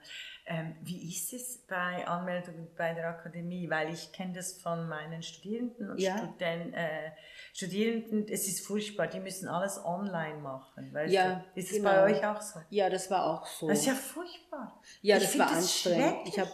[0.46, 3.70] Ähm, wie ist es bei Anmeldungen bei der Akademie?
[3.70, 6.18] Weil ich kenne das von meinen Studierenden und ja.
[6.18, 7.12] Studen, äh,
[7.54, 8.28] Studierenden.
[8.28, 10.92] Es ist furchtbar, die müssen alles online machen.
[10.92, 11.60] Weißt ja, du?
[11.60, 11.90] Ist es genau.
[11.90, 12.60] bei euch auch so?
[12.68, 13.68] Ja, das war auch so.
[13.68, 14.80] Das ist ja furchtbar.
[15.00, 16.28] Ja, das war anstrengend.
[16.28, 16.50] Ich habe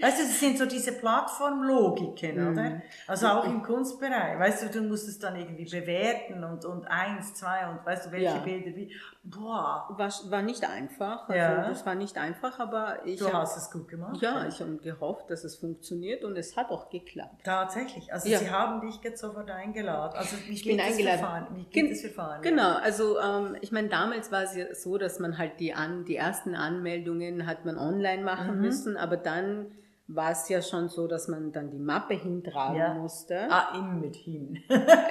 [0.00, 2.52] Weißt du, das sind so diese Plattformlogiken, mhm.
[2.52, 2.82] oder?
[3.06, 4.38] Also auch im Kunstbereich.
[4.38, 8.12] Weißt du, du musst es dann irgendwie bewerten und, und eins, zwei und weißt du,
[8.12, 8.38] welche ja.
[8.38, 8.92] Bilder wie.
[9.26, 9.86] Boah.
[9.96, 11.28] War, war nicht einfach.
[11.28, 11.68] Also ja.
[11.68, 13.18] Das war nicht einfach, aber ich.
[13.18, 14.20] Du hab, hast es gut gemacht.
[14.20, 17.42] Ja, ich habe gehofft, dass es funktioniert und es hat auch geklappt.
[17.42, 18.12] Tatsächlich.
[18.12, 18.38] Also ja.
[18.38, 20.14] sie haben dich jetzt sofort eingeladen.
[20.16, 21.46] Also wie ich bin eingeladen.
[21.56, 22.42] Wie geht das Verfahren?
[22.42, 26.04] Genau, also ähm, ich meine, damals war es ja so, dass man halt die, an,
[26.04, 28.60] die ersten Anmeldungen hat man online machen mhm.
[28.60, 29.72] müssen, aber dann
[30.06, 32.92] war es ja schon so, dass man dann die Mappe hintragen ja.
[32.92, 33.50] musste.
[33.50, 34.62] Ah, im mit hin.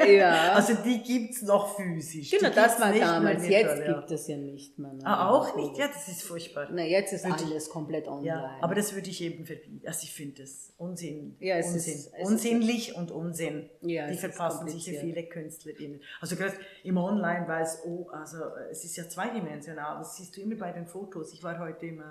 [0.07, 0.53] ja.
[0.53, 2.29] Also die gibt's noch physisch.
[2.29, 3.47] Genau, das war damals.
[3.47, 3.93] Jetzt ja.
[3.93, 4.93] gibt es ja nicht mehr.
[5.03, 5.77] Ah, auch nicht?
[5.77, 6.67] Ja, das ist furchtbar.
[6.71, 8.27] Na, jetzt ist würde alles ich, komplett online.
[8.27, 9.81] Ja, aber das würde ich eben verbieten.
[9.85, 11.37] Also ich finde das Unsinn.
[11.39, 11.93] Ja, es Unsinn.
[11.95, 13.69] Ist, es Unsinnlich ist, und Unsinn.
[13.81, 16.01] Ja, die verpassen sich so viele KünstlerInnen.
[16.21, 18.37] Also gerade im Online weiß, oh, also
[18.69, 19.97] es ist ja zweidimensional.
[19.97, 21.33] Das siehst du immer bei den Fotos.
[21.33, 22.03] Ich war heute im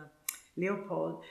[0.57, 1.22] Leopold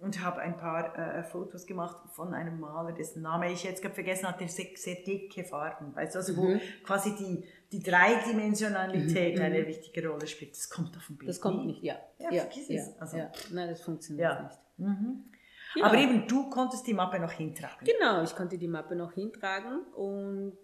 [0.00, 3.94] und habe ein paar äh, Fotos gemacht von einem Maler, dessen Name ich jetzt gerade
[3.94, 6.60] vergessen habe, der sehr, sehr dicke Farben, weißt du, also wo mhm.
[6.84, 9.42] quasi die, die Dreidimensionalität mhm.
[9.42, 10.52] eine wichtige Rolle spielt.
[10.52, 11.28] Das kommt auf dem Bild.
[11.28, 11.96] Das kommt nicht, ja.
[12.18, 13.00] Ja, ja vergiss ja, es.
[13.00, 13.32] Also, ja.
[13.52, 14.42] Nein, das funktioniert ja.
[14.42, 14.58] nicht.
[14.76, 15.24] Mhm.
[15.76, 15.86] Ja.
[15.86, 17.86] Aber eben, du konntest die Mappe noch hintragen.
[17.86, 20.58] Genau, ich konnte die Mappe noch hintragen und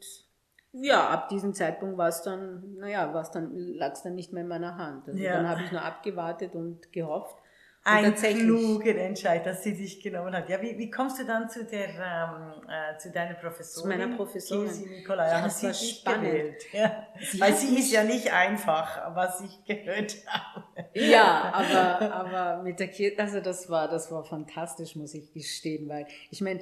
[0.74, 4.48] ja, ab diesem Zeitpunkt war es dann, naja, dann, lag es dann nicht mehr in
[4.48, 5.06] meiner Hand.
[5.06, 5.34] Also ja.
[5.34, 7.36] dann habe ich nur abgewartet und gehofft,
[7.84, 10.48] ein kluger Entscheid, dass sie dich genommen hat.
[10.48, 13.90] Ja, wie, wie kommst du dann zu der ähm, äh, zu deiner Professorin?
[13.92, 14.66] Zu meiner Professorin.
[14.66, 15.28] Kirsi Nikolai.
[15.28, 16.56] Ja, das war spannend.
[16.72, 17.08] Ja.
[17.38, 20.64] Weil sie ist ja nicht einfach, was ich gehört habe.
[20.94, 25.88] Ja, aber aber mit der Kirsi, also das war das war fantastisch, muss ich gestehen,
[25.88, 26.60] weil ich meine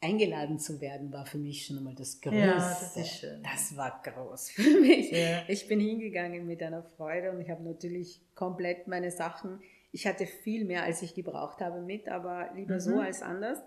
[0.00, 2.38] eingeladen zu werden war für mich schon einmal das Größte.
[2.38, 3.42] Ja, das ist schön.
[3.42, 5.10] Das war groß für mich.
[5.10, 5.42] Ja.
[5.48, 9.60] Ich bin hingegangen mit einer Freude und ich habe natürlich komplett meine Sachen
[9.92, 12.80] ich hatte viel mehr, als ich gebraucht habe mit, aber lieber mhm.
[12.80, 13.58] so als anders.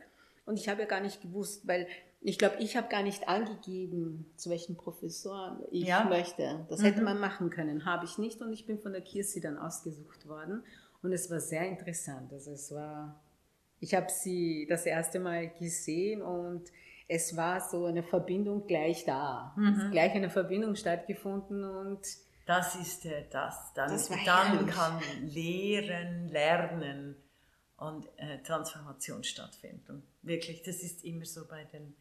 [0.46, 1.88] Und ich habe ja gar nicht gewusst, weil
[2.22, 6.04] ich glaube, ich habe gar nicht angegeben, zu welchen Professoren ich ja.
[6.04, 6.66] möchte.
[6.70, 6.86] Das mhm.
[6.86, 8.42] hätte man machen können, habe ich nicht.
[8.42, 10.64] Und ich bin von der Kirsi dann ausgesucht worden.
[11.02, 12.32] Und es war sehr interessant.
[12.32, 13.20] Also es war,
[13.80, 16.72] ich habe sie das erste Mal gesehen und
[17.08, 19.54] es war so eine Verbindung gleich da.
[19.58, 19.90] Mhm.
[19.92, 22.02] Gleich eine Verbindung stattgefunden und
[22.52, 23.74] das ist äh, das.
[23.74, 27.16] Dann, das dann kann Lehren, Lernen
[27.78, 30.04] und äh, Transformation stattfinden.
[30.22, 31.96] wirklich, das ist immer so bei den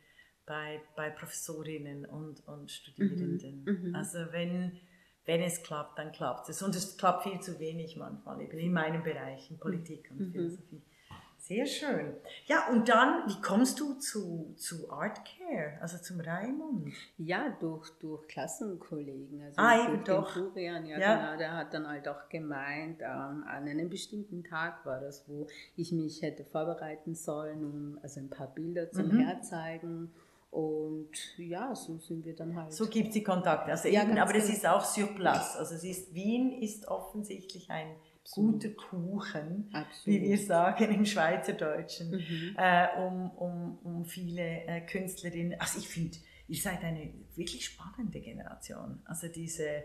[0.46, 3.62] bei, bei Professorinnen und, und Studierenden.
[3.64, 3.94] Mhm, mhm.
[3.94, 4.80] also wenn,
[5.24, 6.60] wenn es klappt, dann klappt es.
[6.60, 10.32] Und es klappt viel zu wenig manchmal, eben in meinem Bereich, in Politik und mhm.
[10.32, 10.82] Philosophie.
[11.40, 12.14] Sehr schön.
[12.44, 16.92] Ja, und dann, wie kommst du zu, zu Art Care, also zum Raimund?
[17.16, 19.42] Ja, durch, durch Klassenkollegen.
[19.42, 20.30] Also ah, eben doch.
[20.32, 24.84] Florian, ja, ja, genau, der hat dann halt auch gemeint, ähm, an einem bestimmten Tag
[24.84, 29.20] war das, wo ich mich hätte vorbereiten sollen, um also ein paar Bilder zum mhm.
[29.20, 30.12] Herzeigen.
[30.50, 32.72] Und ja, so sind wir dann halt.
[32.72, 33.70] So gibt es die Kontakte.
[33.70, 34.56] Also ja, eben, aber es genau.
[34.56, 35.56] ist auch sur place.
[35.56, 37.94] Also es ist, Wien ist offensichtlich ein
[38.30, 40.06] guter Kuchen, Absolut.
[40.06, 42.56] wie wir sagen im Schweizerdeutschen, mhm.
[42.56, 45.60] äh, um, um, um viele äh, Künstlerinnen.
[45.60, 46.16] Also ich finde,
[46.48, 49.00] ihr seid eine wirklich spannende Generation.
[49.04, 49.84] Also diese,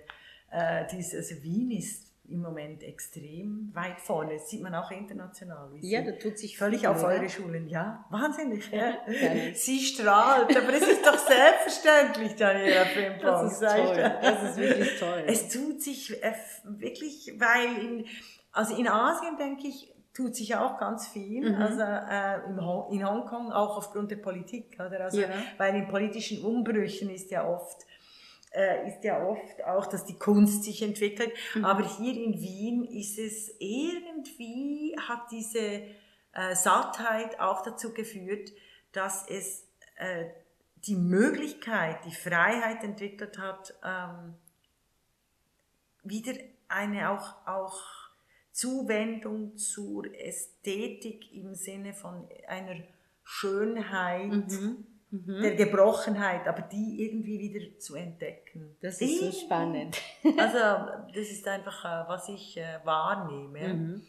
[0.52, 4.34] äh, diese also Wien ist im Moment extrem weit vorne.
[4.34, 5.70] Das sieht man auch international.
[5.82, 7.10] ja, da tut sich völlig viel, auf oder?
[7.10, 7.68] eure Schulen.
[7.68, 8.72] Ja, wahnsinnig.
[8.72, 8.98] Ja.
[9.54, 13.22] Sie strahlt, aber es ist doch selbstverständlich, Daniela Frimpong.
[13.22, 14.18] Das ist toll.
[14.22, 15.24] Das ist wirklich toll.
[15.28, 16.34] Es tut sich äh,
[16.64, 18.06] wirklich, weil in,
[18.56, 21.62] also in Asien denke ich, tut sich auch ganz viel, mhm.
[21.62, 25.02] also äh, in Hongkong auch aufgrund der Politik, oder?
[25.02, 25.28] Also, ja.
[25.58, 27.86] weil in politischen Umbrüchen ist ja oft
[28.54, 31.66] äh, ist ja oft auch, dass die Kunst sich entwickelt, mhm.
[31.66, 35.82] aber hier in Wien ist es irgendwie hat diese
[36.32, 38.52] äh, Sattheit auch dazu geführt,
[38.94, 40.28] dass es äh,
[40.88, 44.36] die Möglichkeit, die Freiheit entwickelt hat, ähm,
[46.04, 46.34] wieder
[46.70, 47.82] eine auch, auch
[48.56, 52.78] Zuwendung zur Ästhetik im Sinne von einer
[53.22, 54.86] Schönheit, mhm.
[55.12, 55.42] Mhm.
[55.42, 58.78] der Gebrochenheit, aber die irgendwie wieder zu entdecken.
[58.82, 60.02] Das ist so spannend.
[60.38, 63.74] also das ist einfach, äh, was ich äh, wahrnehme.
[63.74, 64.02] Mhm.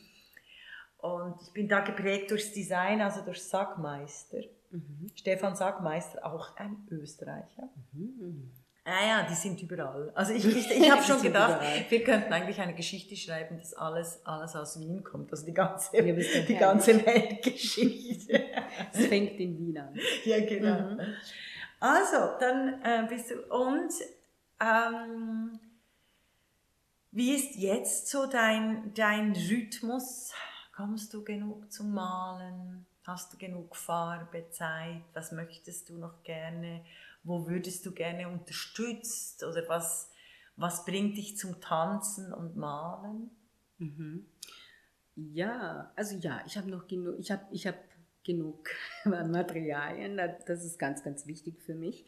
[0.98, 4.42] Und ich bin da geprägt durchs Design, also durch Sackmeister.
[4.70, 5.10] Mhm.
[5.16, 7.68] Stefan Sackmeister, auch ein Österreicher.
[7.92, 8.52] Mhm.
[8.88, 10.12] Ah ja, die sind überall.
[10.14, 14.24] Also ich, ich, ich habe schon gedacht, wir könnten eigentlich eine Geschichte schreiben, dass alles,
[14.24, 15.32] alles aus Wien kommt.
[15.32, 18.44] Also die ganze, ja, die ganze Weltgeschichte.
[18.92, 19.94] Es fängt in Wien an.
[20.24, 20.90] Ja, genau.
[20.90, 21.00] Mhm.
[21.80, 23.90] Also, dann äh, bist du, und
[24.60, 25.58] ähm,
[27.10, 30.32] wie ist jetzt so dein, dein Rhythmus?
[30.74, 32.86] Kommst du genug zum Malen?
[33.04, 35.02] Hast du genug Farbe, Zeit?
[35.14, 36.84] Was möchtest du noch gerne?
[37.26, 40.10] Wo würdest du gerne unterstützt oder was,
[40.56, 43.30] was bringt dich zum Tanzen und Malen?
[43.78, 44.26] Mhm.
[45.16, 47.76] Ja, also ja, ich habe noch genug, ich habe ich hab
[48.24, 48.68] genug
[49.04, 50.16] Materialien,
[50.46, 52.06] das ist ganz, ganz wichtig für mich.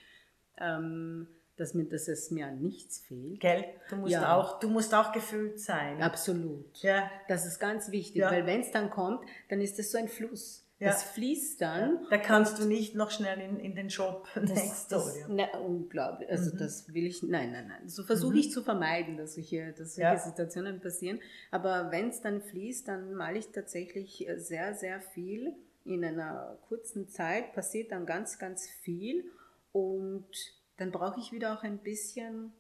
[0.59, 3.41] Ähm, dass, mir, dass es mir an nichts fehlt.
[3.41, 3.65] Gell?
[3.91, 4.37] Du musst, ja.
[4.37, 6.01] auch, du musst auch gefüllt sein.
[6.01, 6.79] Absolut.
[6.83, 7.11] Ja.
[7.27, 8.31] Das ist ganz wichtig, ja.
[8.31, 10.68] weil wenn es dann kommt, dann ist es so ein Fluss.
[10.81, 10.91] Ja.
[10.91, 12.07] Das fließt dann.
[12.09, 16.31] Da kannst du nicht noch schnell in, in den Shop das, das, ne, Unglaublich.
[16.31, 16.59] Also mhm.
[16.59, 17.89] das will ich, nein, nein, nein.
[17.89, 18.39] So versuche mhm.
[18.39, 20.17] ich zu vermeiden, dass solche, dass solche ja.
[20.17, 21.19] Situationen passieren.
[21.51, 25.53] Aber wenn es dann fließt, dann male ich tatsächlich äh, sehr, sehr viel.
[25.85, 29.25] In einer kurzen Zeit passiert dann ganz, ganz viel.
[29.73, 30.29] Und
[30.77, 32.53] dann brauche ich wieder auch ein bisschen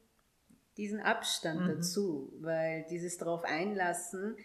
[0.77, 1.69] diesen Abstand mhm.
[1.69, 4.37] dazu, weil dieses darauf einlassen,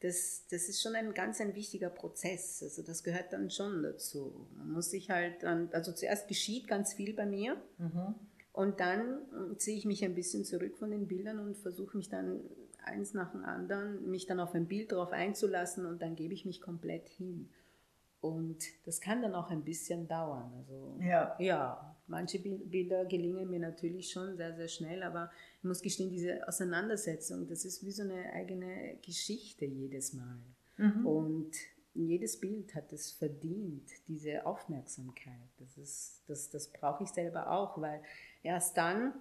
[0.00, 2.62] das, das ist schon ein ganz ein wichtiger Prozess.
[2.62, 4.46] Also das gehört dann schon dazu.
[4.56, 8.14] Man muss sich halt dann, also zuerst geschieht ganz viel bei mir mhm.
[8.52, 9.18] und dann
[9.52, 12.40] äh, ziehe ich mich ein bisschen zurück von den Bildern und versuche mich dann
[12.84, 16.44] eins nach dem anderen, mich dann auf ein Bild darauf einzulassen und dann gebe ich
[16.44, 17.48] mich komplett hin.
[18.20, 20.52] Und das kann dann auch ein bisschen dauern.
[20.56, 21.36] Also, ja.
[21.38, 26.46] ja, manche Bilder gelingen mir natürlich schon sehr, sehr schnell, aber ich muss gestehen, diese
[26.46, 30.38] Auseinandersetzung, das ist wie so eine eigene Geschichte jedes Mal.
[30.76, 31.06] Mhm.
[31.06, 31.52] Und
[31.94, 35.48] jedes Bild hat es verdient, diese Aufmerksamkeit.
[35.58, 38.02] Das, ist, das, das brauche ich selber auch, weil
[38.42, 39.14] erst dann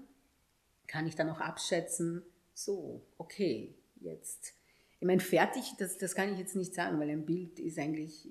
[0.87, 2.23] kann ich dann auch abschätzen,
[2.53, 4.53] so, okay, jetzt.
[4.99, 8.27] Ich meine, fertig, das, das kann ich jetzt nicht sagen, weil ein Bild ist eigentlich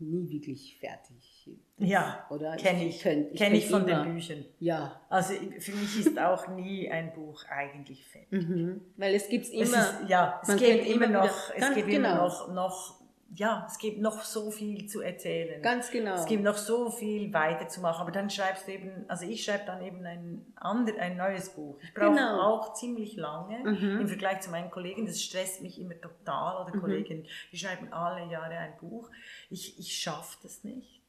[0.00, 1.50] nie wirklich fertig.
[1.78, 4.04] Ja, oder kenne ich, ich, kenn ich von immer.
[4.04, 4.44] den Büchern.
[4.58, 5.00] Ja.
[5.08, 8.48] Also für mich ist auch nie ein Buch eigentlich fertig.
[8.48, 8.80] Mhm.
[8.96, 9.62] Weil es gibt immer.
[9.62, 12.08] Es ist, ja, es gibt immer noch, es gibt genau.
[12.08, 15.60] immer noch, noch ja, es gibt noch so viel zu erzählen.
[15.60, 16.14] Ganz genau.
[16.14, 18.00] Es gibt noch so viel weiterzumachen.
[18.00, 21.78] Aber dann schreibst du eben, also ich schreibe dann eben ein, ander, ein neues Buch.
[21.82, 22.40] Ich brauche genau.
[22.40, 24.00] auch ziemlich lange mhm.
[24.00, 25.06] im Vergleich zu meinen Kollegen.
[25.06, 26.64] Das stresst mich immer total.
[26.64, 26.80] Oder mhm.
[26.80, 29.10] Kollegen, die schreiben alle Jahre ein Buch.
[29.50, 31.02] Ich, ich schaffe das nicht.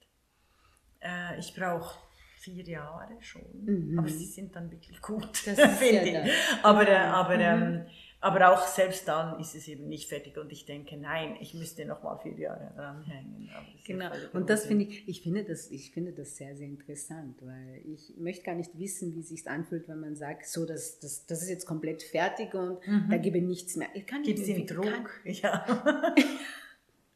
[0.99, 1.97] Äh, ich brauche
[2.39, 3.43] vier Jahre schon.
[3.63, 3.99] Mhm.
[3.99, 6.33] Aber sie sind dann wirklich gut, finde ich.
[6.63, 7.41] Aber, äh, aber mhm.
[7.41, 7.85] ähm,
[8.19, 11.85] aber auch selbst dann ist es eben nicht fertig und ich denke, nein, ich müsste
[11.85, 13.47] noch mal vier Jahre dranhängen.
[13.85, 14.09] Genau.
[14.33, 18.13] Und das finde ich, ich finde das, ich finde das sehr, sehr interessant, weil ich
[18.17, 21.43] möchte gar nicht wissen, wie es sich anfühlt, wenn man sagt, so, das, das, das
[21.43, 23.07] ist jetzt komplett fertig und mhm.
[23.09, 23.89] da gebe ich nichts mehr.
[24.23, 25.21] Gibt es den Druck?
[25.23, 26.15] Kann, ja.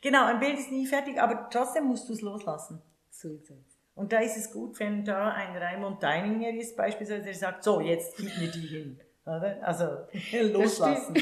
[0.00, 2.80] genau, ein Bild ist nie fertig, aber trotzdem musst du es loslassen.
[3.10, 3.74] So ist es.
[3.94, 7.80] Und da ist es gut, wenn da ein Raimund Deininger ist, beispielsweise, der sagt, so,
[7.80, 9.00] jetzt gib mir die hin.
[9.26, 9.66] Oder?
[9.66, 9.84] Also
[10.52, 11.16] loslassen.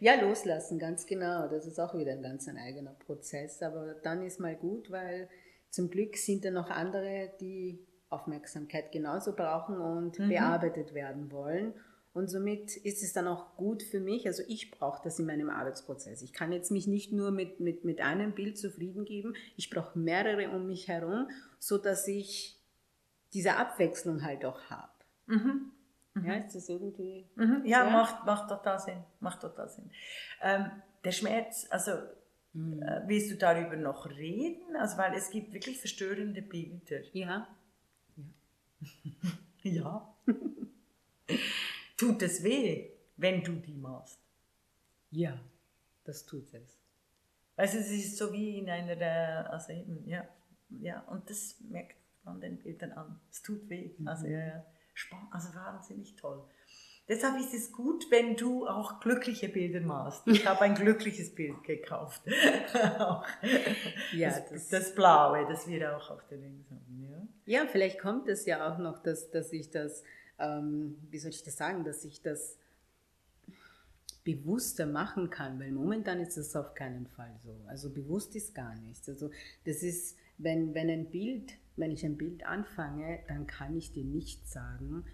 [0.00, 1.48] ja, loslassen, ganz genau.
[1.48, 3.62] Das ist auch wieder ein ganz ein eigener Prozess.
[3.62, 5.28] Aber dann ist mal gut, weil
[5.70, 10.28] zum Glück sind da noch andere, die Aufmerksamkeit genauso brauchen und mhm.
[10.28, 11.74] bearbeitet werden wollen.
[12.16, 14.26] Und somit ist es dann auch gut für mich.
[14.26, 16.22] Also ich brauche das in meinem Arbeitsprozess.
[16.22, 19.34] Ich kann jetzt mich nicht nur mit, mit, mit einem Bild zufrieden geben.
[19.56, 22.58] Ich brauche mehrere um mich herum, so dass ich
[23.34, 24.92] diese Abwechslung halt auch habe.
[25.26, 25.72] Mhm.
[26.24, 26.46] Ja, mhm.
[26.46, 27.26] ist das irgendwie.
[27.34, 27.62] Mhm.
[27.64, 29.02] Ja, ja, Macht, macht total Sinn.
[29.20, 29.90] Macht total Sinn.
[30.40, 30.70] Ähm,
[31.04, 31.92] der Schmerz, also
[32.52, 32.82] mhm.
[32.82, 34.76] äh, willst du darüber noch reden?
[34.76, 37.00] Also, weil es gibt wirklich verstörende Bilder.
[37.12, 37.48] Ja.
[38.16, 38.24] Ja.
[39.62, 40.14] ja.
[41.96, 44.18] tut es weh, wenn du die machst?
[45.10, 45.38] Ja,
[46.04, 46.78] das tut es.
[47.56, 50.28] Also es ist so wie in einer, also eben, ja,
[50.68, 53.20] ja, und das merkt man den Bildern an.
[53.30, 53.94] Es tut weh.
[53.98, 54.08] Mhm.
[54.08, 54.66] Also ja, ja,
[54.96, 56.42] spannend, also wahnsinnig toll.
[57.08, 60.26] Deshalb ist es gut, wenn du auch glückliche Bilder machst.
[60.26, 62.20] Ich habe ein glückliches Bild gekauft.
[64.12, 67.08] ja, das, das, das, Blaue, das wir auch auf der Links haben.
[67.08, 67.60] Ja?
[67.60, 70.02] ja, vielleicht kommt es ja auch noch, dass, dass ich das,
[70.40, 72.58] ähm, wie soll ich das sagen, dass ich das
[74.24, 77.56] bewusster machen kann, weil momentan ist es auf keinen Fall so.
[77.68, 79.08] Also bewusst ist gar nichts.
[79.08, 79.30] Also
[79.64, 84.04] das ist, wenn, wenn ein Bild, wenn ich ein Bild anfange, dann kann ich dir
[84.04, 85.04] nicht sagen,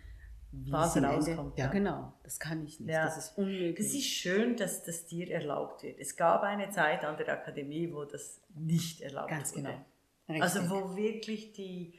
[0.52, 1.58] wie was rauskommt.
[1.58, 2.12] Ja, ja, genau.
[2.22, 2.90] Das kann ich nicht.
[2.90, 3.04] Ja.
[3.04, 3.76] Das ist unmöglich.
[3.76, 5.98] Das ist schön, dass das dir erlaubt wird.
[5.98, 9.62] Es gab eine Zeit an der Akademie, wo das nicht erlaubt Ganz wurde.
[9.62, 9.86] Ganz genau.
[10.28, 10.42] Richtig.
[10.42, 11.94] Also wo wirklich die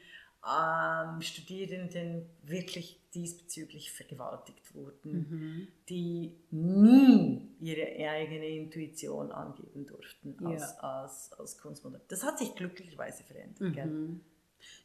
[0.45, 5.67] ähm, Studierenden wirklich diesbezüglich vergewaltigt wurden, mhm.
[5.87, 10.79] die nie ihre eigene Intuition angeben durften als, ja.
[10.79, 12.01] als, als Kunstmodell.
[12.07, 13.85] Das hat sich glücklicherweise verändert.
[13.85, 14.21] Mhm.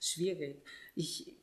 [0.01, 0.63] Schwierig.
[0.95, 1.37] Ich,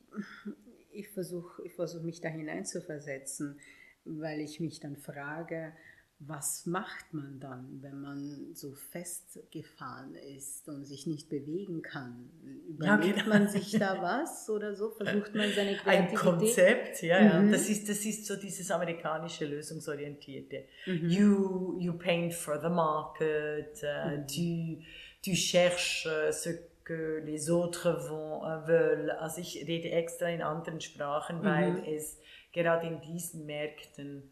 [0.92, 3.58] ich versuche ich versuch mich da hineinzuversetzen,
[4.04, 5.72] weil ich mich dann frage,
[6.18, 12.30] was macht man dann, wenn man so festgefahren ist und sich nicht bewegen kann?
[12.68, 13.28] Überlegt ja, genau.
[13.28, 14.90] man sich da was oder so?
[14.92, 16.10] Versucht man seine Kreativität?
[16.10, 17.40] Ein Konzept, ja, ja.
[17.40, 17.52] Mhm.
[17.52, 20.64] Das, ist, das ist so dieses amerikanische lösungsorientierte.
[20.86, 21.10] Mhm.
[21.10, 24.26] You, you paint for the market, uh, mhm.
[24.26, 24.82] du,
[25.22, 29.10] du cherches ce que les autres vont, uh, veulent.
[29.18, 31.84] Also ich rede extra in anderen Sprachen, weil mhm.
[31.84, 32.18] es
[32.52, 34.30] gerade in diesen Märkten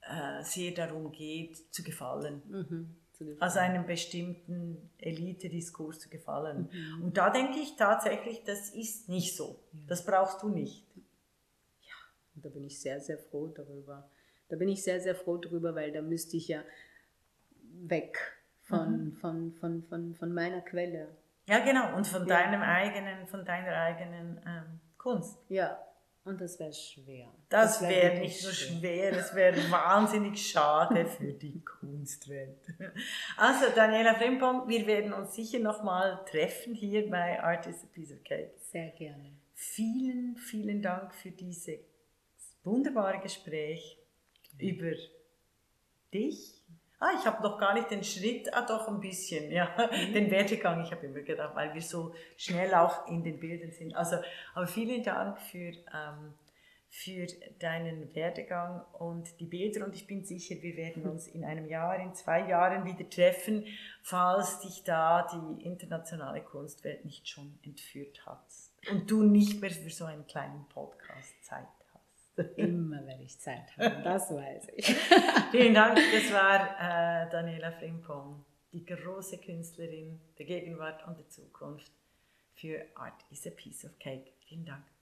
[0.00, 2.42] äh, sehr darum geht, zu gefallen.
[2.48, 3.42] Mhm, zu gefallen.
[3.42, 6.70] Also einem bestimmten Elite-Diskurs zu gefallen.
[6.72, 7.04] Mhm.
[7.04, 9.60] Und da denke ich tatsächlich, das ist nicht so.
[9.86, 10.86] Das brauchst du nicht.
[11.82, 11.94] Ja,
[12.36, 14.08] da bin ich sehr, sehr froh darüber.
[14.48, 16.62] Da bin ich sehr, sehr froh darüber, weil da müsste ich ja
[17.82, 18.18] weg
[18.62, 19.12] von, mhm.
[19.16, 21.08] von, von, von, von meiner Quelle.
[21.46, 21.96] Ja, genau.
[21.96, 22.36] Und von ja.
[22.36, 25.38] deinem eigenen, von deiner eigenen ähm, Kunst.
[25.48, 25.78] Ja,
[26.24, 27.28] und das wäre schwer.
[27.50, 32.58] Das, das wäre wär nicht so schwer, es wäre wahnsinnig schade für die Kunstwelt.
[33.36, 38.12] Also Daniela Frimpong, wir werden uns sicher nochmal treffen hier bei Art is a Piece
[38.12, 38.52] of Cake.
[38.72, 39.36] Sehr gerne.
[39.52, 41.80] Vielen, vielen Dank für dieses
[42.62, 43.98] wunderbare Gespräch
[44.58, 44.92] über
[46.14, 46.63] dich,
[47.04, 50.12] ah, ich habe noch gar nicht den Schritt, ah doch ein bisschen, ja, mhm.
[50.12, 53.94] den Werdegang, ich habe immer gedacht, weil wir so schnell auch in den Bildern sind.
[53.94, 54.16] Also,
[54.54, 56.34] aber vielen Dank für, ähm,
[56.88, 57.26] für
[57.58, 61.98] deinen Werdegang und die Bilder und ich bin sicher, wir werden uns in einem Jahr,
[61.98, 63.66] in zwei Jahren wieder treffen,
[64.02, 68.46] falls dich da die internationale Kunstwelt nicht schon entführt hat
[68.90, 71.68] und du nicht mehr für so einen kleinen Podcast Zeit
[72.56, 74.86] Immer werde ich Zeit haben, das weiß ich.
[75.50, 81.92] Vielen Dank, das war äh, Daniela Frimpong, die große Künstlerin der Gegenwart und der Zukunft
[82.54, 84.32] für Art is a Piece of Cake.
[84.48, 84.93] Vielen Dank.